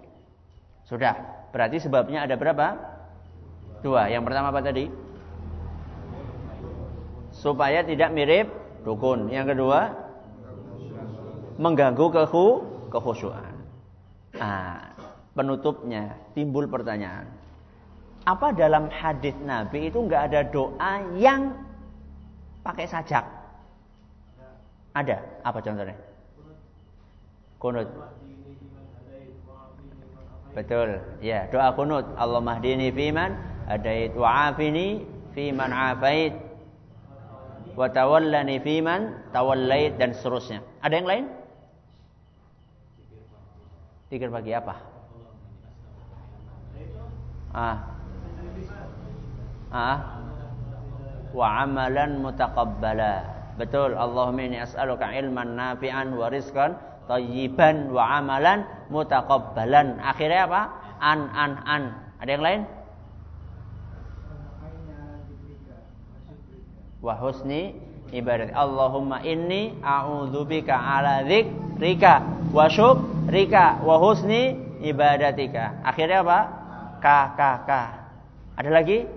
Sudah, 0.86 1.16
berarti 1.50 1.82
sebabnya 1.82 2.22
ada 2.22 2.38
berapa? 2.38 2.78
Dua. 3.82 4.08
Yang 4.08 4.24
pertama 4.30 4.54
apa 4.54 4.62
tadi? 4.62 4.86
Supaya 7.34 7.82
tidak 7.82 8.14
mirip 8.14 8.48
dukun. 8.86 9.34
Yang 9.34 9.58
kedua, 9.58 9.80
mengganggu 11.58 12.06
kehu 12.14 12.46
kekhusyuan. 12.94 13.53
Nah, 14.44 14.92
penutupnya 15.40 16.20
timbul 16.36 16.68
pertanyaan. 16.68 17.24
Apa 18.28 18.52
dalam 18.52 18.92
hadis 18.92 19.32
Nabi 19.40 19.88
itu 19.88 20.04
nggak 20.04 20.24
ada 20.32 20.42
doa 20.52 20.94
yang 21.16 21.56
pakai 22.60 22.84
sajak? 22.84 23.24
Ada. 24.92 25.24
Apa 25.48 25.64
contohnya? 25.64 25.96
Kunut. 27.56 27.88
Betul. 30.52 31.00
Ya, 31.24 31.48
doa 31.48 31.72
kunut. 31.72 32.04
Allah 32.20 32.44
mahdini 32.44 32.92
fiman 32.92 33.40
hadait 33.72 34.12
wa 34.12 34.52
afini 34.52 35.08
fiman 35.32 35.72
afait 35.72 36.36
wa 37.80 37.88
tawallani 37.88 38.60
fiman 38.60 39.24
tawallait 39.32 39.96
dan 39.96 40.12
seterusnya. 40.12 40.60
Ada 40.84 41.00
yang 41.00 41.08
lain? 41.08 41.26
Zikir 44.14 44.30
pagi 44.30 44.54
apa? 44.54 44.78
Ah. 47.50 47.78
Ah. 49.74 49.98
Wa 51.34 51.66
amalan 51.66 52.22
mutaqabbala. 52.22 53.14
Betul. 53.58 53.98
Allahumma 53.98 54.46
inni 54.46 54.62
as'aluka 54.62 55.10
ilman 55.18 55.58
nafi'an 55.58 56.14
wa 56.14 56.30
rizqan 56.30 56.78
wa 57.90 58.04
amalan 58.22 58.70
mutaqabbalan. 58.94 59.98
Akhirnya 59.98 60.46
apa? 60.46 60.62
An 61.02 61.34
an 61.34 61.52
an. 61.66 61.84
Ada 62.22 62.30
yang 62.38 62.46
lain? 62.46 62.62
Wa 67.02 67.18
husni 67.18 67.82
ibadat. 68.14 68.54
Allahumma 68.54 69.26
inni 69.26 69.74
a'udzubika 69.82 70.78
ala 70.78 71.26
dzikrika 71.26 72.22
wa 72.54 72.70
syuk 72.70 73.13
rika 73.34 73.82
wa 73.82 73.98
husni 73.98 74.54
ibadatika. 74.86 75.82
Akhirnya 75.82 76.22
apa? 76.22 76.40
Ka. 77.02 77.84
Ada 78.54 78.70
lagi? 78.70 79.10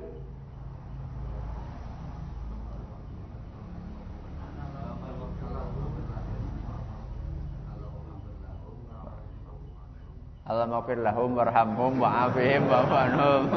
Allah 10.47 10.71
maafir 10.71 11.03
lahum 11.03 11.35
warhamhum 11.35 11.99
wa'afihim 11.99 12.71
wa'fanhum. 12.71 13.51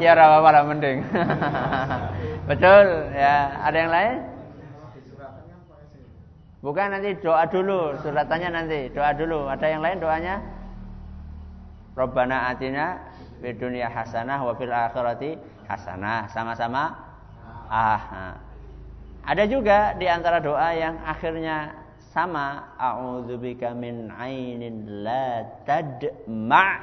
Ya 0.00 0.16
rawa 0.16 0.40
para 0.40 0.64
mending. 0.64 1.04
Betul 2.48 3.12
ya. 3.12 3.52
Ada 3.68 3.76
yang 3.76 3.92
lain? 3.92 4.31
Bukan 6.62 6.94
nanti 6.94 7.18
doa 7.18 7.42
dulu, 7.50 7.98
suratannya 8.06 8.50
nanti. 8.54 8.80
Doa 8.94 9.10
dulu. 9.18 9.50
Ada 9.50 9.66
yang 9.66 9.82
lain 9.82 9.98
doanya? 9.98 10.38
Rabbana 11.98 12.54
atina 12.54 13.02
fid 13.42 13.58
dunya 13.58 13.90
hasanah 13.90 14.38
wa 14.46 14.54
fil 14.54 14.70
akhirati 14.70 15.34
hasanah. 15.66 16.30
Sama-sama 16.30 16.94
ah. 17.66 18.38
Ada 19.26 19.46
juga 19.50 19.98
di 19.98 20.06
antara 20.06 20.38
doa 20.38 20.70
yang 20.74 21.02
akhirnya 21.02 21.74
sama 22.14 22.74
a'udzubika 22.78 23.74
min 23.74 24.10
ainin 24.14 25.02
la 25.02 25.46
tadma 25.66 26.78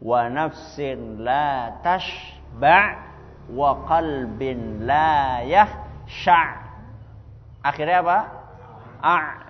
wa 0.00 0.28
nafsin 0.28 1.24
la 1.24 1.76
tashba 1.82 3.00
wa 3.50 3.82
qalbin 3.88 4.86
la 4.86 5.42
yahsha 5.42 6.62
akhirnya 7.64 8.04
apa 8.04 8.37
a 9.02 9.48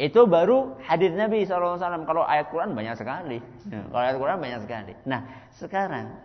itu 0.00 0.24
baru 0.24 0.80
hadis 0.80 1.12
Nabi 1.12 1.44
SAW. 1.44 1.76
Kalau 1.76 2.24
ayat 2.24 2.48
Quran 2.48 2.72
banyak 2.72 2.96
sekali. 2.96 3.36
Kalau 3.68 4.00
ayat 4.00 4.16
Quran 4.16 4.38
banyak 4.40 4.60
sekali. 4.64 4.92
Nah, 5.04 5.20
sekarang 5.52 6.16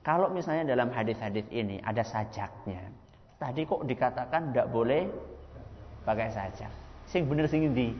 kalau 0.00 0.32
misalnya 0.32 0.64
dalam 0.64 0.88
hadis-hadis 0.88 1.44
ini 1.52 1.76
ada 1.84 2.00
sajaknya. 2.00 2.88
Tadi 3.36 3.68
kok 3.68 3.84
dikatakan 3.84 4.50
tidak 4.50 4.72
boleh 4.72 5.12
pakai 6.08 6.32
saja. 6.32 6.72
Sing 7.04 7.28
bener 7.28 7.44
sing 7.44 7.68
di. 7.76 7.92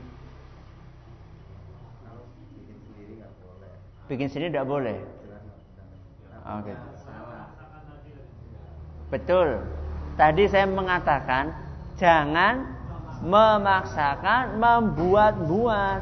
Bikin 4.09 4.33
sendiri 4.33 4.49
tidak 4.49 4.65
boleh. 4.73 4.97
Oke. 6.49 6.73
Okay. 6.73 6.77
Betul. 9.13 9.49
Tadi 10.17 10.45
saya 10.49 10.65
mengatakan 10.65 11.53
jangan 12.01 12.78
memaksakan 13.23 14.59
membuat-buat. 14.59 16.01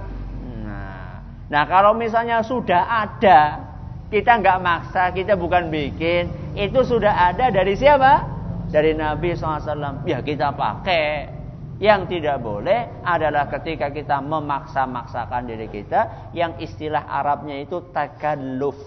Nah, 0.64 1.22
nah 1.48 1.64
kalau 1.64 1.96
misalnya 1.96 2.44
sudah 2.44 2.84
ada, 2.84 3.66
kita 4.12 4.38
nggak 4.38 4.58
maksa, 4.62 5.10
kita 5.10 5.34
bukan 5.34 5.68
bikin, 5.72 6.30
itu 6.54 6.80
sudah 6.86 7.32
ada 7.32 7.50
dari 7.50 7.74
siapa? 7.74 8.24
Dari 8.70 8.94
Nabi 8.94 9.34
SAW. 9.34 10.06
Ya 10.08 10.20
kita 10.22 10.54
pakai. 10.54 11.34
Yang 11.76 12.16
tidak 12.16 12.40
boleh 12.40 13.04
adalah 13.04 13.52
ketika 13.52 13.92
kita 13.92 14.24
memaksa-maksakan 14.24 15.44
diri 15.44 15.68
kita 15.68 16.32
yang 16.32 16.56
istilah 16.56 17.04
Arabnya 17.04 17.60
itu 17.60 17.92
takalluf. 17.92 18.80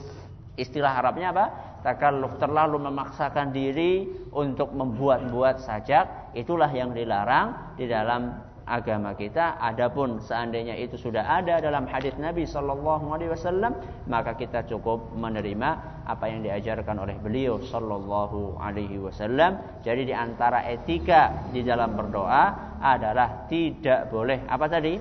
Istilah 0.58 0.98
Arabnya 0.98 1.30
apa? 1.30 1.46
Takalluf 1.80 2.36
terlalu 2.38 2.78
memaksakan 2.80 3.56
diri 3.56 4.08
untuk 4.36 4.76
membuat-buat 4.76 5.63
sajak, 5.63 6.36
itulah 6.36 6.68
yang 6.70 6.92
dilarang 6.92 7.76
di 7.80 7.88
dalam 7.88 8.36
agama 8.70 9.18
kita. 9.18 9.58
Adapun 9.58 10.22
seandainya 10.22 10.78
itu 10.78 10.94
sudah 10.96 11.26
ada 11.26 11.58
dalam 11.58 11.89
hadis 11.89 12.13
Nabi 12.22 12.46
Shallallahu 12.46 13.10
Alaihi 13.10 13.34
Wasallam, 13.34 13.74
maka 14.06 14.38
kita 14.38 14.70
cukup 14.70 15.10
menerima 15.18 16.04
apa 16.06 16.26
yang 16.30 16.46
diajarkan 16.46 17.02
oleh 17.02 17.18
beliau 17.18 17.58
Shallallahu 17.58 18.62
Alaihi 18.62 19.02
Wasallam. 19.02 19.82
Jadi 19.82 20.13
di 20.13 20.15
antara 20.15 20.62
etika 20.70 21.50
di 21.50 21.65
dalam 21.65 21.98
berdoa 21.98 22.78
adalah 22.78 23.50
tidak 23.50 24.13
boleh 24.13 24.46
apa 24.46 24.65
tadi 24.70 24.96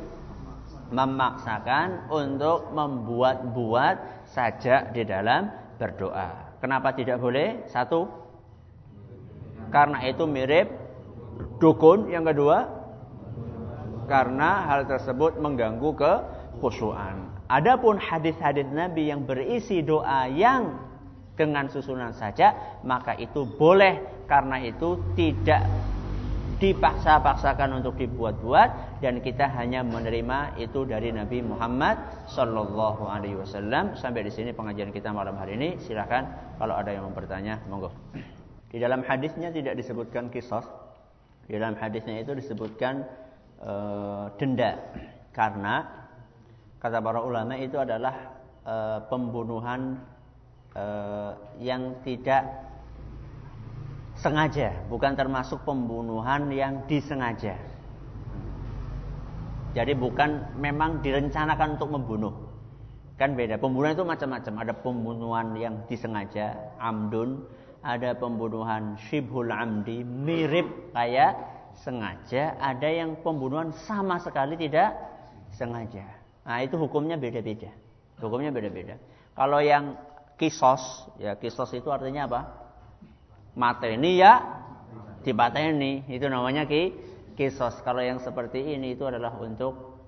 memaksakan 0.88 2.08
untuk 2.08 2.72
membuat-buat 2.72 4.24
saja 4.24 4.88
di 4.88 5.04
dalam 5.04 5.52
berdoa. 5.76 6.47
Kenapa 6.58 6.90
tidak 6.90 7.22
boleh? 7.22 7.62
Satu, 7.70 8.10
karena 9.70 10.02
itu 10.08 10.24
mirip 10.26 10.66
dukun. 11.62 12.10
Yang 12.10 12.34
kedua, 12.34 12.56
karena 14.10 14.66
hal 14.66 14.88
tersebut 14.88 15.38
mengganggu 15.38 15.94
kekhusyuan. 15.94 17.30
Adapun 17.48 17.96
hadis-hadis 17.96 18.68
Nabi 18.68 19.08
yang 19.08 19.24
berisi 19.24 19.80
doa 19.80 20.28
yang 20.28 20.76
dengan 21.38 21.70
susunan 21.70 22.10
saja, 22.10 22.80
maka 22.82 23.14
itu 23.14 23.46
boleh 23.46 24.26
karena 24.26 24.58
itu 24.60 25.00
tidak 25.14 25.62
dipaksa-paksakan 26.58 27.78
untuk 27.78 27.94
dibuat-buat 28.02 28.98
dan 28.98 29.22
kita 29.22 29.46
hanya 29.54 29.86
menerima 29.86 30.58
itu 30.58 30.82
dari 30.82 31.14
Nabi 31.14 31.38
Muhammad 31.46 32.26
Sallallahu 32.26 33.06
Alaihi 33.06 33.38
Wasallam. 33.38 33.94
Sampai 33.94 34.26
di 34.26 34.34
sini 34.34 34.50
pengajian 34.50 34.90
kita 34.90 35.14
malam 35.14 35.38
hari 35.38 35.54
ini. 35.54 35.78
Silahkan 35.78 36.26
kalau 36.58 36.74
ada 36.74 36.90
yang 36.90 37.06
mau 37.06 37.14
bertanya, 37.14 37.62
monggo. 37.70 37.94
Di 38.68 38.82
dalam 38.82 39.06
hadisnya 39.06 39.54
tidak 39.54 39.78
disebutkan 39.78 40.34
kisah. 40.34 40.66
Di 41.46 41.56
dalam 41.56 41.78
hadisnya 41.78 42.20
itu 42.20 42.34
disebutkan 42.34 43.06
e, 43.62 43.72
denda 44.36 44.76
karena 45.32 45.86
kata 46.82 46.98
para 47.00 47.24
ulama 47.24 47.56
itu 47.56 47.80
adalah 47.80 48.36
e, 48.66 48.74
pembunuhan 49.08 49.96
e, 50.76 50.84
yang 51.64 51.96
tidak 52.04 52.67
sengaja, 54.18 54.74
bukan 54.90 55.14
termasuk 55.14 55.62
pembunuhan 55.62 56.50
yang 56.50 56.84
disengaja. 56.90 57.54
Jadi 59.76 59.92
bukan 59.94 60.58
memang 60.58 61.04
direncanakan 61.04 61.78
untuk 61.78 61.90
membunuh. 61.94 62.34
Kan 63.18 63.34
beda. 63.34 63.58
Pembunuhan 63.58 63.98
itu 63.98 64.06
macam-macam. 64.06 64.54
Ada 64.62 64.74
pembunuhan 64.78 65.46
yang 65.58 65.74
disengaja, 65.90 66.54
amdun. 66.78 67.46
Ada 67.78 68.18
pembunuhan 68.18 68.98
shibhul 69.06 69.54
amdi, 69.54 70.02
mirip 70.02 70.90
kayak 70.90 71.38
sengaja, 71.78 72.58
ada 72.58 72.88
yang 72.90 73.14
pembunuhan 73.22 73.70
sama 73.86 74.18
sekali 74.18 74.58
tidak 74.58 74.98
sengaja. 75.54 76.02
Nah, 76.42 76.58
itu 76.64 76.74
hukumnya 76.74 77.14
beda-beda. 77.14 77.70
Hukumnya 78.18 78.50
beda-beda. 78.50 78.98
Kalau 79.38 79.62
yang 79.62 79.94
kisos, 80.34 81.06
ya 81.22 81.38
kisos 81.38 81.70
itu 81.70 81.86
artinya 81.94 82.26
apa? 82.26 82.40
Mateni 83.58 84.22
ya 84.22 84.38
dipateni, 85.26 86.06
itu 86.06 86.30
namanya 86.30 86.62
ki 86.64 86.94
kisos. 87.34 87.82
Kalau 87.82 87.98
yang 87.98 88.22
seperti 88.22 88.62
ini 88.62 88.94
itu 88.94 89.02
adalah 89.04 89.34
untuk 89.42 89.98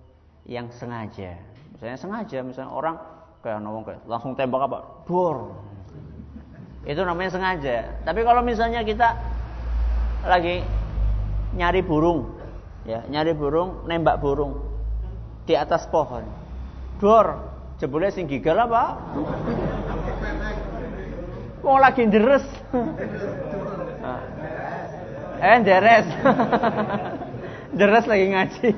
yang 0.47 0.71
sengaja. 0.71 1.35
Misalnya 1.75 1.99
sengaja, 1.99 2.39
misalnya 2.47 2.71
orang 2.71 2.97
kayak 3.43 3.59
ngomong 3.61 3.83
kayak 3.85 4.01
langsung 4.07 4.39
tembak 4.39 4.71
apa? 4.71 4.79
Dor. 5.05 5.59
Itu 6.87 7.03
namanya 7.05 7.31
sengaja. 7.35 8.01
Tapi 8.07 8.21
kalau 8.25 8.41
misalnya 8.41 8.87
kita 8.87 9.19
lagi 10.25 10.65
nyari 11.59 11.83
burung, 11.83 12.39
ya 12.87 13.05
nyari 13.11 13.35
burung, 13.35 13.85
nembak 13.91 14.23
burung 14.23 14.57
di 15.45 15.59
atas 15.59 15.91
pohon. 15.91 16.25
Dor, 17.03 17.51
jebule 17.83 18.09
sing 18.15 18.31
gigal 18.31 18.63
apa? 18.63 18.97
Wong 21.61 21.79
lagi 21.81 22.09
deres. 22.09 22.45
eh, 25.41 25.59
deres. 25.61 26.07
deres 27.77 28.05
lagi 28.11 28.27
ngaji. 28.33 28.69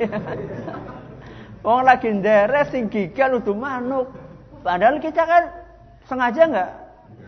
Wong 1.62 1.80
lagi 1.86 2.10
deres 2.18 2.68
sing 2.74 2.90
gigal 2.90 3.38
udah 3.38 3.54
manuk. 3.54 4.06
Padahal 4.62 4.98
kita 4.98 5.22
kan 5.22 5.42
sengaja 6.06 6.42
nggak? 6.46 6.70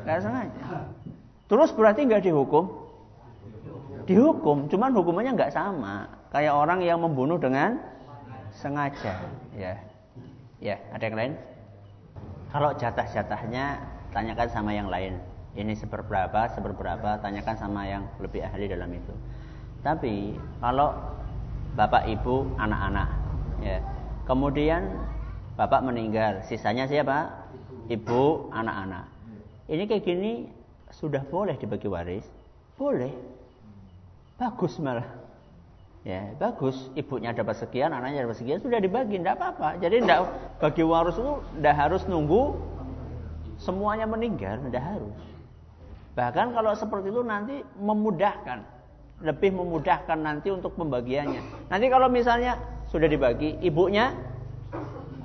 Nggak 0.07 0.19
sengaja. 0.23 0.65
Terus 1.47 1.71
berarti 1.75 2.01
nggak 2.07 2.25
dihukum? 2.27 2.85
dihukum, 4.05 4.69
cuman 4.69 4.93
hukumannya 4.93 5.33
nggak 5.37 5.53
sama. 5.53 6.09
Kayak 6.31 6.55
orang 6.55 6.81
yang 6.85 7.01
membunuh 7.01 7.41
dengan 7.41 7.81
sengaja, 8.55 9.17
ya. 9.57 9.75
Ya, 10.63 10.77
ada 10.93 11.05
yang 11.05 11.17
lain? 11.19 11.33
Kalau 12.49 12.71
jatah-jatahnya 12.79 13.83
tanyakan 14.15 14.49
sama 14.49 14.71
yang 14.73 14.89
lain. 14.89 15.19
Ini 15.55 15.79
seberapa, 15.79 16.51
seberapa, 16.51 17.11
tanyakan 17.23 17.57
sama 17.57 17.87
yang 17.87 18.11
lebih 18.19 18.43
ahli 18.43 18.67
dalam 18.67 18.91
itu. 18.91 19.15
Tapi 19.87 20.35
kalau 20.59 20.99
bapak 21.79 22.11
ibu 22.11 22.51
anak-anak, 22.59 23.09
ya. 23.63 23.79
Kemudian 24.27 24.89
bapak 25.55 25.87
meninggal, 25.87 26.43
sisanya 26.51 26.91
siapa? 26.91 27.31
Ibu, 27.87 28.51
anak-anak. 28.51 29.07
Ini 29.71 29.87
kayak 29.87 30.03
gini 30.03 30.33
sudah 30.91 31.23
boleh 31.23 31.55
dibagi 31.55 31.87
waris? 31.87 32.27
Boleh. 32.75 33.15
Bagus 34.35 34.83
malah. 34.83 35.07
Ya, 36.05 36.35
bagus. 36.37 36.93
Ibunya 36.99 37.33
dapat 37.33 37.57
sekian, 37.57 37.95
anaknya 37.95 38.29
dapat 38.29 38.43
sekian, 38.43 38.61
sudah 38.61 38.83
dibagi, 38.83 39.17
tidak 39.23 39.41
apa-apa. 39.41 39.81
Jadi 39.81 40.05
tidak 40.05 40.21
bagi 40.61 40.85
waris 40.85 41.17
itu 41.17 41.35
tidak 41.61 41.75
harus 41.79 42.03
nunggu 42.11 42.59
semuanya 43.57 44.05
meninggal, 44.05 44.61
tidak 44.69 44.85
harus. 44.85 45.34
Bahkan 46.15 46.55
kalau 46.55 46.73
seperti 46.79 47.11
itu 47.11 47.23
nanti 47.27 47.59
memudahkan, 47.79 48.63
lebih 49.23 49.51
memudahkan 49.51 50.19
nanti 50.19 50.55
untuk 50.55 50.79
pembagiannya. 50.79 51.71
Nanti 51.71 51.87
kalau 51.91 52.07
misalnya 52.07 52.55
sudah 52.87 53.11
dibagi, 53.11 53.59
ibunya 53.67 54.15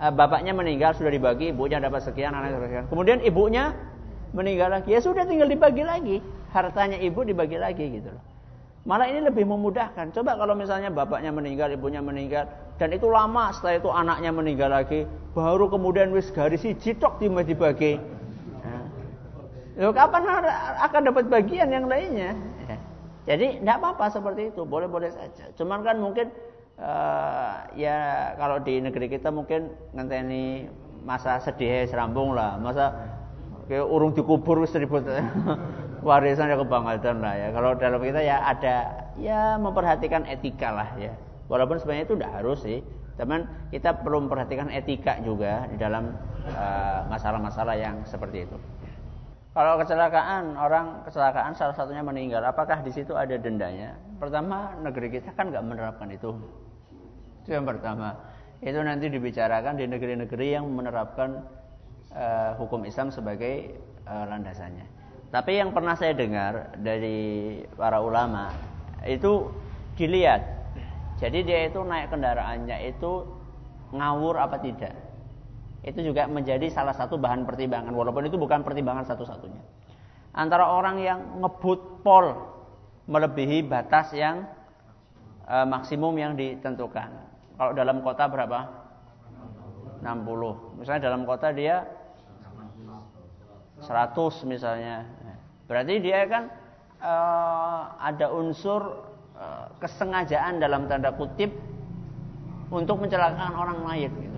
eh, 0.01 0.09
bapaknya 0.09 0.57
meninggal 0.57 0.97
sudah 0.97 1.13
dibagi, 1.13 1.53
ibunya 1.53 1.77
dapat 1.77 2.01
sekian, 2.01 2.33
anaknya 2.33 2.65
sekian. 2.65 2.85
Kemudian 2.89 3.21
ibunya 3.21 3.77
meninggal 4.33 4.73
lagi, 4.73 4.93
ya 4.93 5.01
sudah 5.01 5.29
tinggal 5.29 5.45
dibagi 5.45 5.85
lagi. 5.85 6.17
Hartanya 6.49 6.97
ibu 6.97 7.21
dibagi 7.21 7.61
lagi 7.61 8.01
gitu 8.01 8.09
loh. 8.09 8.23
Malah 8.89 9.05
ini 9.05 9.21
lebih 9.21 9.45
memudahkan. 9.45 10.09
Coba 10.17 10.33
kalau 10.33 10.57
misalnya 10.57 10.89
bapaknya 10.89 11.29
meninggal, 11.29 11.69
ibunya 11.69 12.01
meninggal, 12.01 12.49
dan 12.81 12.89
itu 12.89 13.05
lama 13.05 13.53
setelah 13.53 13.77
itu 13.77 13.89
anaknya 13.93 14.31
meninggal 14.33 14.73
lagi, 14.73 15.05
baru 15.37 15.69
kemudian 15.69 16.09
wis 16.09 16.33
garis 16.33 16.65
jitok 16.65 17.21
dibagi. 17.21 18.01
Nah, 19.79 19.95
kapan 19.95 20.23
akan 20.83 21.01
dapat 21.07 21.25
bagian 21.31 21.71
yang 21.71 21.87
lainnya? 21.87 22.35
Ya. 22.67 22.77
Jadi 23.31 23.63
tidak 23.63 23.79
apa-apa 23.79 24.11
seperti 24.11 24.51
itu, 24.51 24.67
boleh-boleh 24.67 25.07
saja. 25.07 25.47
Cuman 25.55 25.87
kan 25.87 26.03
mungkin 26.03 26.27
uh, 26.75 27.63
ya 27.79 28.31
kalau 28.35 28.59
di 28.59 28.83
negeri 28.83 29.07
kita 29.07 29.31
mungkin 29.31 29.71
ngenteni 29.95 30.67
masa 31.07 31.39
sedih 31.39 31.87
serambung 31.87 32.35
lah, 32.35 32.59
masa 32.59 32.91
kayak 33.71 33.87
urung 33.87 34.11
dikubur 34.11 34.59
wis 34.59 34.75
ribut 34.75 35.07
warisan 36.07 36.51
ya 36.51 36.59
kebangetan 36.59 37.23
lah 37.23 37.39
ya. 37.39 37.47
Kalau 37.55 37.71
dalam 37.79 38.03
kita 38.03 38.19
ya 38.19 38.43
ada 38.43 38.75
ya 39.15 39.55
memperhatikan 39.55 40.27
etika 40.27 40.75
lah 40.75 40.89
ya. 40.99 41.15
Walaupun 41.47 41.79
sebenarnya 41.79 42.03
itu 42.03 42.15
tidak 42.19 42.35
harus 42.35 42.59
sih, 42.67 42.83
teman 43.15 43.47
kita 43.71 43.95
perlu 44.03 44.27
memperhatikan 44.27 44.67
etika 44.75 45.23
juga 45.23 45.65
di 45.71 45.79
dalam 45.79 46.13
eh, 46.45 46.99
masalah-masalah 47.09 47.73
uh, 47.73 47.81
yang 47.81 47.95
seperti 48.05 48.43
itu. 48.45 48.57
Kalau 49.49 49.81
kecelakaan, 49.81 50.53
orang 50.53 51.01
kecelakaan 51.09 51.57
salah 51.57 51.73
satunya 51.73 52.05
meninggal, 52.05 52.45
apakah 52.45 52.85
di 52.85 52.93
situ 52.93 53.17
ada 53.17 53.33
dendanya? 53.33 53.97
Pertama, 54.21 54.77
negeri 54.77 55.17
kita 55.17 55.33
kan 55.33 55.49
nggak 55.49 55.65
menerapkan 55.65 56.05
itu. 56.13 56.37
Itu 57.41 57.57
yang 57.57 57.65
pertama. 57.65 58.13
Itu 58.61 58.77
nanti 58.85 59.09
dibicarakan 59.09 59.73
di 59.81 59.89
negeri-negeri 59.89 60.47
yang 60.53 60.69
menerapkan 60.69 61.41
uh, 62.13 62.53
hukum 62.61 62.85
Islam 62.85 63.09
sebagai 63.09 63.73
uh, 64.05 64.29
landasannya. 64.29 64.85
Tapi 65.33 65.57
yang 65.57 65.73
pernah 65.73 65.97
saya 65.97 66.13
dengar 66.13 66.77
dari 66.77 67.61
para 67.73 68.01
ulama 68.05 68.53
itu 69.01 69.49
dilihat. 69.97 70.45
Jadi 71.17 71.41
dia 71.41 71.65
itu 71.65 71.81
naik 71.81 72.13
kendaraannya 72.13 72.77
itu 72.85 73.25
ngawur 73.97 74.37
apa 74.37 74.61
tidak. 74.61 75.08
Itu 75.89 76.05
juga 76.05 76.29
menjadi 76.29 76.69
salah 76.69 76.93
satu 76.93 77.17
bahan 77.17 77.49
pertimbangan 77.49 77.89
walaupun 77.89 78.29
itu 78.29 78.37
bukan 78.37 78.61
pertimbangan 78.61 79.09
satu-satunya. 79.09 79.57
Antara 80.37 80.69
orang 80.69 81.01
yang 81.01 81.19
ngebut 81.41 82.05
pol 82.05 82.37
melebihi 83.09 83.65
batas 83.65 84.13
yang 84.13 84.45
uh, 85.49 85.65
maksimum 85.65 86.13
yang 86.13 86.37
ditentukan. 86.37 87.09
Kalau 87.57 87.73
dalam 87.73 88.05
kota 88.05 88.29
berapa? 88.29 88.69
60. 90.05 90.79
Misalnya 90.79 91.01
dalam 91.09 91.25
kota 91.25 91.49
dia 91.49 91.89
100 93.81 94.13
misalnya. 94.45 95.09
Berarti 95.65 95.97
dia 95.97 96.23
kan 96.29 96.53
uh, 97.01 97.97
ada 97.97 98.29
unsur 98.29 99.09
uh, 99.33 99.73
kesengajaan 99.81 100.61
dalam 100.61 100.85
tanda 100.85 101.09
kutip 101.17 101.49
untuk 102.69 103.01
mencelakakan 103.01 103.57
orang 103.57 103.79
lain. 103.89 104.28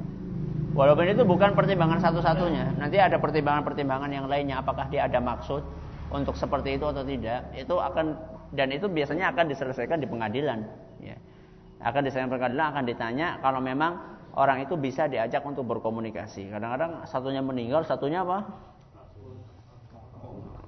Walaupun 0.72 1.04
itu 1.04 1.28
bukan 1.28 1.52
pertimbangan 1.52 2.00
satu-satunya. 2.00 2.80
Nanti 2.80 2.96
ada 2.96 3.20
pertimbangan-pertimbangan 3.20 4.08
yang 4.08 4.26
lainnya 4.32 4.64
apakah 4.64 4.88
dia 4.88 5.04
ada 5.04 5.20
maksud 5.20 5.60
untuk 6.08 6.40
seperti 6.40 6.80
itu 6.80 6.86
atau 6.88 7.04
tidak. 7.04 7.52
Itu 7.56 7.76
akan 7.76 8.16
dan 8.56 8.72
itu 8.72 8.88
biasanya 8.88 9.32
akan 9.36 9.52
diselesaikan 9.52 10.00
di 10.00 10.08
pengadilan, 10.08 10.68
ya 11.00 11.16
akan 11.82 12.02
disayang 12.06 12.30
pengadilan 12.30 12.66
akan 12.76 12.84
ditanya 12.84 13.28
kalau 13.42 13.64
memang 13.64 14.00
orang 14.38 14.64
itu 14.64 14.78
bisa 14.78 15.10
diajak 15.10 15.42
untuk 15.44 15.66
berkomunikasi. 15.66 16.52
Kadang-kadang 16.52 17.04
satunya 17.10 17.42
meninggal, 17.42 17.84
satunya 17.84 18.22
apa? 18.22 18.46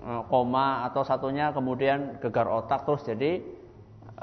Eh, 0.04 0.22
koma 0.28 0.84
atau 0.90 1.06
satunya 1.08 1.56
kemudian 1.56 2.20
gegar 2.20 2.50
otak 2.50 2.84
terus 2.84 3.08
jadi 3.08 3.40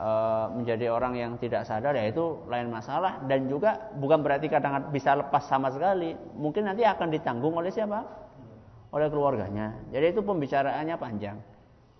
e, 0.00 0.10
menjadi 0.56 0.88
orang 0.88 1.14
yang 1.14 1.32
tidak 1.36 1.68
sadar 1.68 1.92
ya 1.92 2.08
itu 2.08 2.40
lain 2.48 2.72
masalah 2.72 3.20
dan 3.28 3.44
juga 3.46 3.92
bukan 4.00 4.24
berarti 4.24 4.48
kadang 4.48 4.88
bisa 4.88 5.12
lepas 5.12 5.44
sama 5.44 5.68
sekali. 5.68 6.16
Mungkin 6.40 6.64
nanti 6.64 6.88
akan 6.88 7.12
ditanggung 7.12 7.52
oleh 7.52 7.68
siapa? 7.68 8.00
Oleh 8.90 9.12
keluarganya. 9.12 9.76
Jadi 9.92 10.16
itu 10.16 10.24
pembicaraannya 10.24 10.96
panjang. 10.96 11.36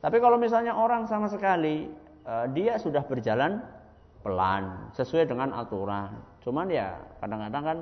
Tapi 0.01 0.16
kalau 0.16 0.40
misalnya 0.40 0.72
orang 0.72 1.05
sama 1.05 1.28
sekali 1.28 1.92
e, 2.24 2.34
dia 2.57 2.80
sudah 2.80 3.05
berjalan 3.05 3.61
pelan 4.24 4.92
sesuai 4.96 5.28
dengan 5.28 5.53
aturan. 5.53 6.16
Cuman 6.40 6.72
ya 6.72 6.96
kadang-kadang 7.20 7.64
kan 7.64 7.78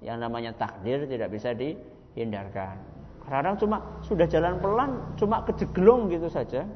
yang 0.00 0.18
namanya 0.22 0.54
takdir 0.56 1.04
tidak 1.04 1.28
bisa 1.34 1.52
dihindarkan. 1.52 2.78
Kadang 3.28 3.54
cuma 3.60 3.78
sudah 4.02 4.26
jalan 4.26 4.58
pelan, 4.58 4.90
cuma 5.14 5.44
kejeglong 5.46 6.10
gitu 6.10 6.26
saja. 6.26 6.66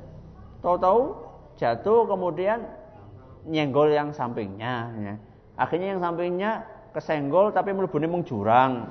Tahu-tahu 0.62 1.23
jatuh 1.56 2.06
kemudian 2.08 2.64
nyenggol 3.46 3.92
yang 3.92 4.10
sampingnya. 4.10 4.74
Ya. 4.98 5.14
Akhirnya 5.54 5.96
yang 5.96 6.02
sampingnya 6.02 6.66
kesenggol 6.96 7.54
tapi 7.54 7.70
melebuni 7.74 8.06
mung 8.06 8.24
jurang. 8.26 8.88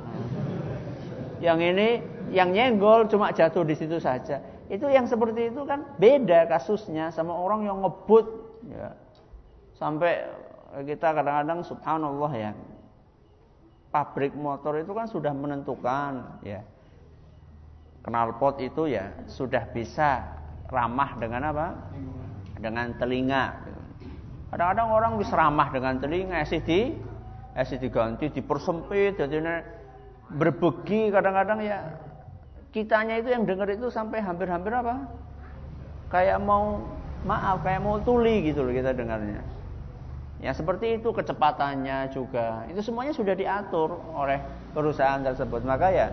Yang 1.43 1.59
ini 1.76 1.89
yang 2.32 2.55
nyenggol 2.55 3.07
cuma 3.11 3.36
jatuh 3.36 3.68
di 3.68 3.76
situ 3.76 3.99
saja. 3.99 4.39
Itu 4.72 4.88
yang 4.88 5.05
seperti 5.05 5.51
itu 5.51 5.68
kan 5.68 5.84
beda 5.99 6.47
kasusnya 6.47 7.11
sama 7.11 7.36
orang 7.36 7.68
yang 7.68 7.84
ngebut. 7.84 8.26
Ya 8.72 8.95
Sampai 9.76 10.24
kita 10.88 11.11
kadang-kadang 11.11 11.66
subhanallah 11.66 12.32
ya. 12.34 12.51
Pabrik 13.93 14.34
motor 14.34 14.82
itu 14.82 14.89
kan 14.95 15.05
sudah 15.05 15.34
menentukan 15.36 16.41
ya. 16.41 16.66
Knalpot 18.03 18.59
itu 18.59 18.89
ya 18.89 19.14
sudah 19.30 19.70
bisa 19.70 20.24
ramah 20.68 21.16
dengan 21.22 21.53
apa? 21.53 21.68
Dengan 22.64 22.95
telinga. 22.95 23.59
Kadang-kadang 24.55 24.88
orang 24.88 25.11
bisa 25.20 25.36
ramah 25.36 25.68
dengan 25.74 25.99
telinga, 25.99 26.39
sih 26.47 26.64
di 26.64 26.95
sih 27.59 27.78
diganti, 27.78 28.32
dipersempit, 28.32 29.20
jadi 29.20 29.66
berbegi 30.32 31.11
kadang-kadang 31.11 31.59
ya 31.61 31.84
kitanya 32.74 33.22
itu 33.22 33.30
yang 33.30 33.45
dengar 33.45 33.70
itu 33.70 33.91
sampai 33.91 34.24
hampir-hampir 34.24 34.74
apa? 34.74 35.05
Kayak 36.09 36.41
mau 36.41 36.82
maaf, 37.26 37.61
kayak 37.61 37.82
mau 37.84 38.01
tuli 38.01 38.49
gitu 38.49 38.66
loh 38.66 38.74
kita 38.74 38.93
dengarnya. 38.95 39.41
Ya 40.41 40.51
seperti 40.51 40.99
itu 40.99 41.14
kecepatannya 41.14 42.11
juga. 42.11 42.68
Itu 42.68 42.84
semuanya 42.84 43.14
sudah 43.16 43.32
diatur 43.38 43.95
oleh 44.11 44.41
perusahaan 44.76 45.22
tersebut. 45.22 45.64
Maka 45.64 45.88
ya 45.93 46.07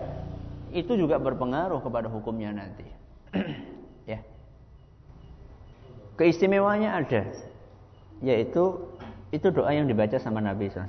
itu 0.71 0.95
juga 0.95 1.19
berpengaruh 1.19 1.83
kepada 1.83 2.07
hukumnya 2.07 2.55
nanti. 2.55 2.87
ya. 6.21 6.29
Keistimewaannya 6.29 6.89
ada. 6.93 7.21
Yaitu 8.21 8.77
itu 9.33 9.47
doa 9.49 9.73
yang 9.73 9.89
dibaca 9.89 10.21
sama 10.21 10.37
Nabi 10.37 10.69
SAW. 10.69 10.85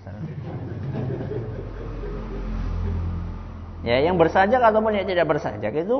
ya, 3.88 3.96
yang 4.04 4.20
bersajak 4.20 4.60
ataupun 4.60 4.92
yang 4.94 5.06
tidak 5.08 5.26
bersajak 5.32 5.72
itu 5.72 5.98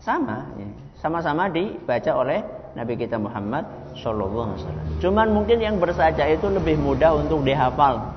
sama, 0.00 0.48
ya. 0.56 0.66
sama-sama 0.96 1.52
dibaca 1.52 2.10
oleh 2.16 2.40
Nabi 2.72 2.94
kita 2.96 3.18
Muhammad 3.20 3.66
Wasallam. 3.98 4.86
Cuman 5.02 5.28
mungkin 5.34 5.58
yang 5.58 5.76
bersaja 5.82 6.24
itu 6.30 6.46
lebih 6.48 6.78
mudah 6.78 7.18
untuk 7.18 7.42
dihafal, 7.42 8.14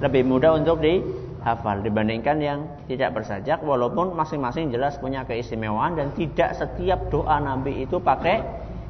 lebih 0.00 0.24
mudah 0.24 0.56
untuk 0.56 0.80
dihafal 0.80 1.84
dibandingkan 1.84 2.40
yang 2.40 2.58
tidak 2.88 3.12
bersajak. 3.12 3.60
Walaupun 3.60 4.16
masing-masing 4.16 4.72
jelas 4.72 4.96
punya 4.96 5.28
keistimewaan 5.28 6.00
dan 6.00 6.10
tidak 6.16 6.56
setiap 6.56 7.12
doa 7.12 7.36
Nabi 7.38 7.84
itu 7.84 8.00
pakai 8.00 8.40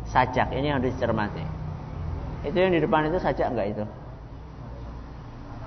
sajak. 0.08 0.52
Ini 0.52 0.76
yang 0.76 0.80
dicermati. 0.80 1.44
Itu 2.44 2.56
yang 2.56 2.72
di 2.76 2.80
depan 2.84 3.08
itu 3.08 3.18
sajak 3.20 3.52
enggak 3.52 3.66
itu? 3.72 3.84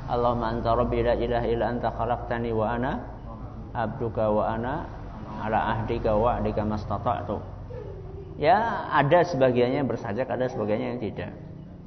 Allahumma 0.08 0.56
anta 0.56 0.72
rabbi 0.72 1.04
la 1.04 1.14
ilaha 1.20 1.46
illa 1.50 1.66
anta 1.68 1.90
khalaqtani 1.92 2.50
wa 2.56 2.66
ana 2.72 2.92
abduka 3.76 4.32
wa 4.32 4.44
ana 4.56 4.88
ala 5.44 5.60
ahdika 5.76 6.16
wa 6.16 6.40
ahdika 6.40 6.64
mastata'tu. 6.64 7.38
Ya 8.38 8.88
ada 8.94 9.26
sebagiannya 9.26 9.82
yang 9.82 9.90
bersajak, 9.90 10.30
ada 10.30 10.46
sebagiannya 10.48 10.88
yang 10.96 11.02
tidak. 11.02 11.32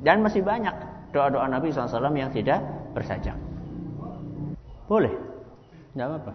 Dan 0.03 0.27
masih 0.27 0.43
banyak 0.43 0.75
doa-doa 1.15 1.47
Nabi 1.47 1.71
SAW 1.71 2.11
yang 2.19 2.35
tidak 2.35 2.59
bersajak. 2.91 3.39
Boleh, 4.91 5.15
tidak 5.95 6.07
apa-apa, 6.11 6.33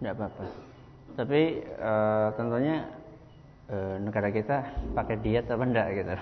tidak 0.00 0.12
apa-apa. 0.16 0.44
Tapi 1.20 1.42
e, 1.60 1.92
tentunya 2.40 2.76
e, 3.68 3.76
negara 4.02 4.32
kita 4.32 4.64
pakai 4.96 5.16
diet 5.20 5.46
apa 5.48 5.64
enggak 5.64 5.88
gitu. 5.94 6.14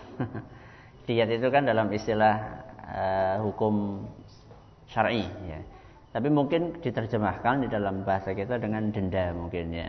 diet 1.07 1.31
itu 1.31 1.47
kan 1.49 1.65
dalam 1.65 1.89
istilah 1.95 2.35
e, 2.83 3.05
hukum 3.43 4.05
syar'i 4.91 5.25
ya. 5.47 5.61
Tapi 6.13 6.29
mungkin 6.33 6.77
diterjemahkan 6.81 7.65
di 7.65 7.69
dalam 7.69 8.05
bahasa 8.05 8.33
kita 8.33 8.61
dengan 8.61 8.91
denda 8.91 9.33
mungkin 9.33 9.73
ya. 9.73 9.89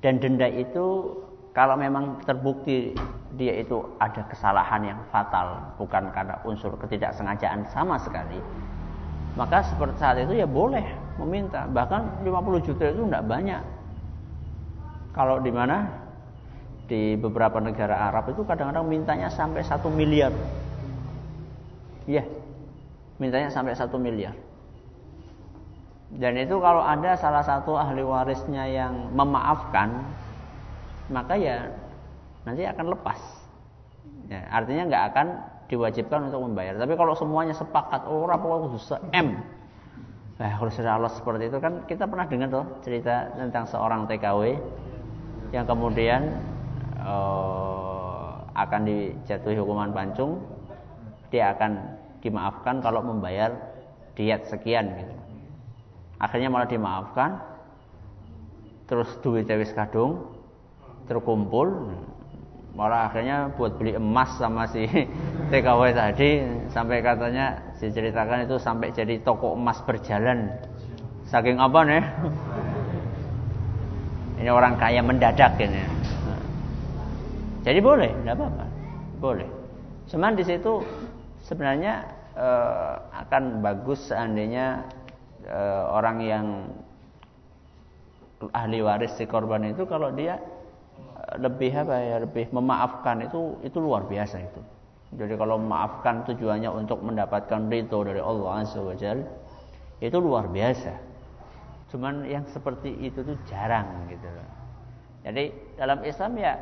Dan 0.00 0.20
denda 0.20 0.44
itu 0.46 1.16
kalau 1.56 1.78
memang 1.78 2.20
terbukti 2.26 2.92
dia 3.34 3.62
itu 3.62 3.80
ada 3.98 4.22
kesalahan 4.28 4.82
yang 4.84 5.00
fatal 5.08 5.74
bukan 5.80 6.10
karena 6.12 6.36
unsur 6.44 6.74
ketidaksengajaan 6.76 7.66
sama 7.72 7.98
sekali 7.98 8.38
Maka 9.34 9.66
seperti 9.66 9.98
saat 9.98 10.16
itu 10.22 10.38
ya 10.38 10.46
boleh 10.46 10.82
meminta. 11.18 11.66
Bahkan 11.66 12.22
50 12.22 12.66
juta 12.66 12.84
itu 12.86 13.02
tidak 13.02 13.26
banyak. 13.26 13.62
Kalau 15.10 15.42
di 15.42 15.50
mana? 15.50 16.03
Di 16.84 17.16
beberapa 17.16 17.56
negara 17.64 18.12
Arab 18.12 18.28
itu 18.32 18.44
kadang-kadang 18.44 18.84
mintanya 18.84 19.32
sampai 19.32 19.64
satu 19.64 19.88
miliar. 19.88 20.32
Iya, 22.04 22.28
mintanya 23.16 23.48
sampai 23.48 23.72
satu 23.72 23.96
miliar. 23.96 24.36
Dan 26.14 26.36
itu 26.38 26.60
kalau 26.60 26.84
ada 26.84 27.16
salah 27.16 27.42
satu 27.42 27.74
ahli 27.74 28.04
warisnya 28.04 28.68
yang 28.68 29.10
memaafkan, 29.16 30.04
maka 31.08 31.34
ya 31.34 31.72
nanti 32.44 32.68
akan 32.68 32.92
lepas. 32.92 33.18
Ya, 34.28 34.44
artinya 34.52 34.84
nggak 34.92 35.04
akan 35.10 35.26
diwajibkan 35.72 36.28
untuk 36.28 36.44
membayar. 36.44 36.76
Tapi 36.76 36.94
kalau 36.94 37.16
semuanya 37.16 37.56
sepakat, 37.56 38.04
oh 38.04 38.28
rapor 38.28 38.68
se 38.76 38.94
M. 39.16 39.40
Nah, 40.34 40.50
kalau 40.58 40.70
sudah 40.70 40.98
Allah 40.98 41.12
seperti 41.14 41.46
itu 41.46 41.58
kan 41.62 41.86
kita 41.86 42.10
pernah 42.10 42.26
dengar 42.26 42.50
tuh 42.50 42.66
cerita 42.82 43.30
tentang 43.38 43.70
seorang 43.70 44.10
TKW 44.10 44.58
yang 45.54 45.62
kemudian 45.62 46.42
uh, 47.04 48.42
akan 48.56 48.80
dijatuhi 48.88 49.60
hukuman 49.60 49.92
pancung, 49.92 50.40
dia 51.28 51.52
akan 51.52 52.00
dimaafkan 52.24 52.80
kalau 52.80 53.04
membayar 53.04 53.52
diet 54.16 54.48
sekian 54.48 54.88
gitu. 54.96 55.14
Akhirnya 56.18 56.48
malah 56.48 56.66
dimaafkan. 56.66 57.38
Terus 58.84 59.08
duit 59.24 59.48
wis 59.48 59.72
kadung 59.72 60.28
terkumpul 61.08 61.92
malah 62.74 63.06
akhirnya 63.06 63.54
buat 63.54 63.78
beli 63.78 63.94
emas 63.94 64.34
sama 64.34 64.66
si 64.66 64.90
TKW 65.50 65.94
tadi 65.94 66.42
sampai 66.74 66.98
katanya 67.06 67.54
diceritakan 67.78 68.50
itu 68.50 68.58
sampai 68.58 68.90
jadi 68.90 69.22
toko 69.22 69.54
emas 69.54 69.78
berjalan 69.86 70.50
saking 71.30 71.62
apa 71.62 71.80
nih 71.86 72.04
ini 74.42 74.50
orang 74.50 74.74
kaya 74.74 75.06
mendadak 75.06 75.54
ini 75.62 75.86
jadi 77.64 77.80
boleh 77.80 78.12
tidak 78.22 78.34
apa-apa 78.38 78.66
boleh 79.18 79.48
cuman 80.12 80.36
di 80.36 80.44
situ 80.44 80.84
sebenarnya 81.42 82.04
eh, 82.36 82.94
akan 83.24 83.64
bagus 83.64 84.12
seandainya 84.12 84.84
eh, 85.48 85.84
orang 85.88 86.18
yang 86.20 86.46
ahli 88.52 88.84
waris 88.84 89.16
si 89.16 89.24
korban 89.24 89.64
itu 89.64 89.88
kalau 89.88 90.12
dia 90.12 90.36
lebih 91.40 91.72
apa 91.72 91.96
ya 91.98 92.16
lebih 92.22 92.52
memaafkan 92.52 93.24
itu 93.24 93.56
itu 93.64 93.78
luar 93.80 94.04
biasa 94.04 94.44
itu. 94.44 94.60
Jadi 95.14 95.38
kalau 95.38 95.62
memaafkan 95.62 96.26
tujuannya 96.26 96.70
untuk 96.74 96.98
mendapatkan 97.00 97.70
ridho 97.70 98.02
dari 98.02 98.18
Allah 98.18 98.66
Azza 98.66 98.82
wa 98.82 98.94
itu 100.02 100.16
luar 100.18 100.50
biasa. 100.50 100.92
Cuman 101.94 102.26
yang 102.26 102.42
seperti 102.50 102.90
itu 102.98 103.22
tuh 103.22 103.38
jarang 103.46 104.10
gitu. 104.10 104.26
Jadi 105.22 105.54
dalam 105.78 106.02
Islam 106.02 106.34
ya 106.36 106.58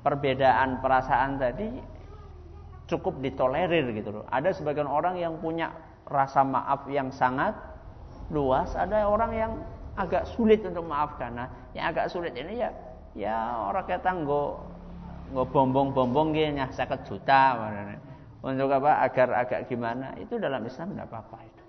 perbedaan 0.00 0.80
perasaan 0.80 1.36
tadi 1.36 1.68
cukup 2.90 3.22
ditolerir 3.22 3.94
gitu 3.94 4.10
loh. 4.20 4.24
Ada 4.28 4.50
sebagian 4.56 4.90
orang 4.90 5.20
yang 5.20 5.38
punya 5.38 5.70
rasa 6.10 6.42
maaf 6.42 6.90
yang 6.90 7.14
sangat 7.14 7.54
luas, 8.34 8.74
ada 8.74 9.06
orang 9.06 9.32
yang 9.34 9.52
agak 9.94 10.26
sulit 10.26 10.64
untuk 10.66 10.86
memaafkan. 10.86 11.30
Nah, 11.34 11.48
yang 11.76 11.94
agak 11.94 12.10
sulit 12.10 12.34
ini 12.34 12.62
ya 12.62 12.70
ya 13.14 13.66
orang 13.70 13.86
kata 13.86 14.22
nggo 14.22 14.58
nggo 15.34 15.44
bombong-bombong 15.50 16.30
gini 16.34 16.62
ya 16.62 16.66
50 16.70 17.06
juta 17.06 17.58
untuk 18.40 18.70
apa 18.70 19.04
agar 19.04 19.28
agak 19.46 19.60
gimana 19.68 20.14
itu 20.16 20.40
dalam 20.40 20.62
Islam 20.64 20.94
tidak 20.96 21.06
apa-apa 21.12 21.38
itu. 21.44 21.64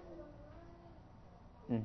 Hmm. 1.71 1.83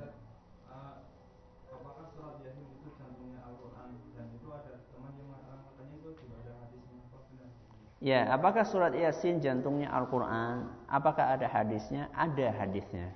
Ya, 8.07 8.31
apakah 8.31 8.63
surat 8.63 8.95
Yasin 8.95 9.43
jantungnya 9.43 9.91
Al-Quran? 9.91 10.71
Apakah 10.87 11.35
ada 11.35 11.51
hadisnya? 11.51 12.07
Ada 12.15 12.55
hadisnya. 12.55 13.11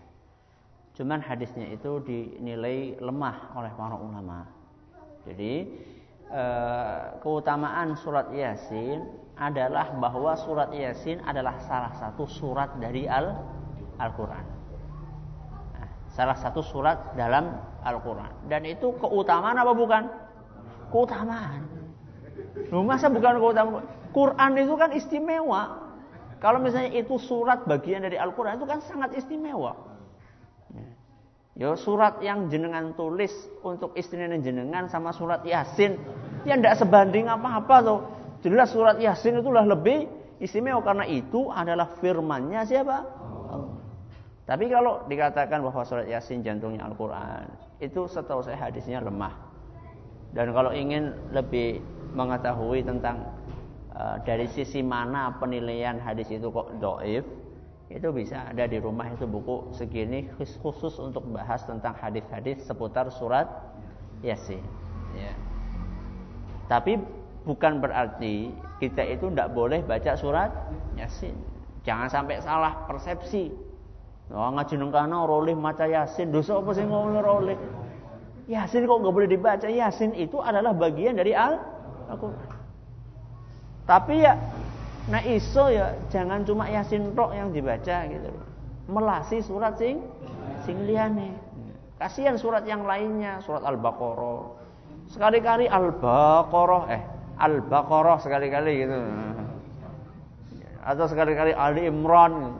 Cuman 0.99 1.23
hadisnya 1.23 1.71
itu 1.71 2.03
dinilai 2.03 2.99
lemah 2.99 3.55
oleh 3.55 3.71
para 3.79 3.95
ulama. 3.95 4.51
Jadi 5.23 5.71
Eh, 6.31 6.99
keutamaan 7.27 7.99
surat 7.99 8.31
Yasin 8.31 9.03
adalah 9.35 9.91
bahwa 9.99 10.39
surat 10.39 10.71
Yasin 10.71 11.19
adalah 11.27 11.59
salah 11.67 11.91
satu 11.99 12.23
surat 12.23 12.79
dari 12.79 13.11
Al 13.11 13.35
Al-Qur'an. 13.99 14.47
Nah, 15.75 15.91
salah 16.15 16.39
satu 16.39 16.63
surat 16.63 17.19
dalam 17.19 17.51
Al-Qur'an. 17.83 18.31
Dan 18.47 18.63
itu 18.63 18.95
keutamaan 19.03 19.59
apa 19.59 19.75
bukan? 19.75 20.07
Keutamaan. 20.95 21.67
Loh, 22.71 22.87
masa 22.87 23.11
bukan 23.11 23.35
keutamaan? 23.43 23.83
Quran 24.11 24.51
itu 24.59 24.75
kan 24.75 24.91
istimewa. 24.93 25.91
Kalau 26.41 26.57
misalnya 26.57 26.97
itu 26.97 27.21
surat 27.21 27.69
bagian 27.69 28.01
dari 28.01 28.17
Al-Qur'an 28.17 28.57
itu 28.57 28.65
kan 28.65 28.81
sangat 28.81 29.13
istimewa. 29.13 29.77
Ya 31.61 31.77
surat 31.77 32.25
yang 32.25 32.49
jenengan 32.49 32.97
tulis 32.97 33.31
untuk 33.61 33.93
istrinya 33.93 34.33
jenengan 34.41 34.89
sama 34.89 35.13
surat 35.13 35.45
Yasin 35.45 36.01
ya 36.49 36.57
tidak 36.57 36.81
sebanding 36.81 37.29
apa-apa 37.29 37.77
tuh. 37.85 38.01
Jelas 38.41 38.73
surat 38.73 38.97
Yasin 38.97 39.45
itulah 39.45 39.69
lebih 39.69 40.09
istimewa 40.41 40.81
karena 40.81 41.05
itu 41.05 41.53
adalah 41.53 41.93
firmannya 42.01 42.65
siapa? 42.65 43.05
Tapi 44.49 44.67
kalau 44.67 45.05
dikatakan 45.07 45.63
bahwa 45.63 45.85
surat 45.87 46.11
Yasin 46.11 46.43
jantungnya 46.43 46.83
Al-Quran, 46.89 47.47
itu 47.79 48.11
setahu 48.11 48.43
saya 48.43 48.59
hadisnya 48.59 48.99
lemah. 48.99 49.31
Dan 50.35 50.51
kalau 50.51 50.75
ingin 50.75 51.15
lebih 51.31 51.79
mengetahui 52.19 52.83
tentang 52.83 53.31
dari 54.25 54.47
sisi 54.49 54.81
mana 54.81 55.37
penilaian 55.37 56.01
hadis 56.01 56.31
itu 56.33 56.49
kok 56.49 56.73
doif, 56.81 57.27
itu 57.91 58.09
bisa 58.15 58.47
ada 58.47 58.71
di 58.71 58.79
rumah 58.79 59.11
itu 59.11 59.27
buku 59.27 59.75
segini 59.75 60.31
khusus 60.39 60.95
untuk 61.03 61.27
bahas 61.35 61.67
tentang 61.67 61.91
hadis-hadis 61.99 62.63
seputar 62.63 63.11
surat 63.11 63.51
Yasin. 64.23 64.63
Ya. 65.19 65.35
Tapi 66.71 67.03
bukan 67.43 67.83
berarti 67.83 68.55
kita 68.79 69.03
itu 69.03 69.27
tidak 69.35 69.51
boleh 69.51 69.83
baca 69.83 70.15
surat 70.15 70.55
Yasin. 70.95 71.35
Jangan 71.83 72.07
sampai 72.07 72.39
salah 72.39 72.87
persepsi. 72.87 73.51
Oh, 74.31 74.55
kana 74.55 75.27
rolih 75.27 75.59
maca 75.59 75.91
Yasin. 75.91 76.31
Dosa 76.31 76.63
apa 76.63 76.71
sih 76.71 76.87
ngomong 76.87 77.19
rolih? 77.19 77.59
Yasin 78.47 78.87
kok 78.87 78.99
nggak 79.03 79.15
boleh 79.15 79.27
dibaca? 79.27 79.67
Yasin 79.67 80.15
itu 80.15 80.39
adalah 80.39 80.71
bagian 80.71 81.19
dari 81.19 81.35
Al 81.35 81.59
Al-Quran. 82.07 82.60
Tapi 83.87 84.23
ya 84.23 84.35
Nah 85.11 85.23
iso 85.27 85.67
ya 85.73 85.97
jangan 86.13 86.47
cuma 86.47 86.71
Yasin 86.71 87.17
tok 87.19 87.35
yang 87.35 87.51
dibaca 87.51 88.07
gitu. 88.07 88.31
Melasi 88.87 89.43
surat 89.43 89.75
sing 89.75 90.05
sing 90.63 90.87
liyane. 90.87 91.35
Kasihan 91.99 92.39
surat 92.41 92.65
yang 92.65 92.87
lainnya, 92.89 93.45
surat 93.45 93.61
Al-Baqarah. 93.61 94.57
Sekali-kali 95.11 95.69
Al-Baqarah 95.69 96.83
eh 96.89 97.03
Al-Baqarah 97.37 98.19
sekali-kali 98.23 98.73
gitu. 98.87 98.99
Atau 100.81 101.05
sekali-kali 101.11 101.53
Ali 101.53 101.91
Imran. 101.91 102.57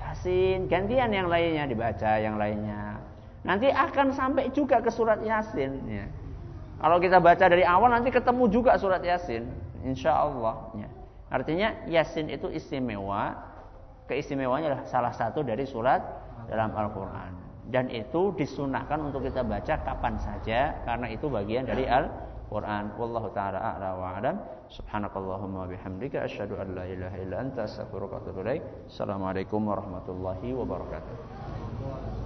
Yasin, 0.00 0.66
gantian 0.66 1.12
yang 1.12 1.28
lainnya 1.30 1.68
dibaca 1.68 2.18
yang 2.18 2.40
lainnya. 2.40 2.98
Nanti 3.46 3.70
akan 3.70 4.16
sampai 4.16 4.50
juga 4.50 4.82
ke 4.82 4.90
surat 4.90 5.22
Yasin 5.22 5.72
ya. 5.86 6.06
Kalau 6.76 6.98
kita 7.00 7.22
baca 7.22 7.44
dari 7.46 7.64
awal 7.64 7.88
nanti 7.88 8.10
ketemu 8.12 8.44
juga 8.52 8.76
surat 8.76 9.00
Yasin, 9.00 9.46
insya 9.86 10.26
Allah. 10.26 10.74
Ya. 10.74 10.90
Artinya 11.30 11.86
Yasin 11.86 12.26
itu 12.26 12.50
istimewa. 12.50 13.54
Keistimewanya 14.06 14.70
adalah 14.70 14.86
salah 14.86 15.10
satu 15.10 15.42
dari 15.42 15.66
surat 15.66 15.98
dalam 16.46 16.70
Al-Quran. 16.74 17.34
Dan 17.66 17.90
itu 17.90 18.30
disunahkan 18.38 19.10
untuk 19.10 19.26
kita 19.26 19.42
baca 19.42 19.74
kapan 19.82 20.14
saja. 20.22 20.78
Karena 20.86 21.10
itu 21.10 21.26
bagian 21.26 21.66
dari 21.66 21.90
Al-Quran. 21.90 22.94
Wallahu 22.94 23.34
ta'ala 23.34 23.58
a'la 23.58 23.98
wa 23.98 24.14
alam. 24.14 24.38
Subhanakallahumma 24.70 25.66
bihamdika. 25.66 26.22
Asyhadu 26.22 26.62
an 26.62 26.78
la 26.78 26.86
ilaha 26.86 27.18
illa 27.18 27.42
anta 27.42 27.66
Assalamualaikum 27.66 29.66
warahmatullahi 29.66 30.54
wabarakatuh. 30.54 32.25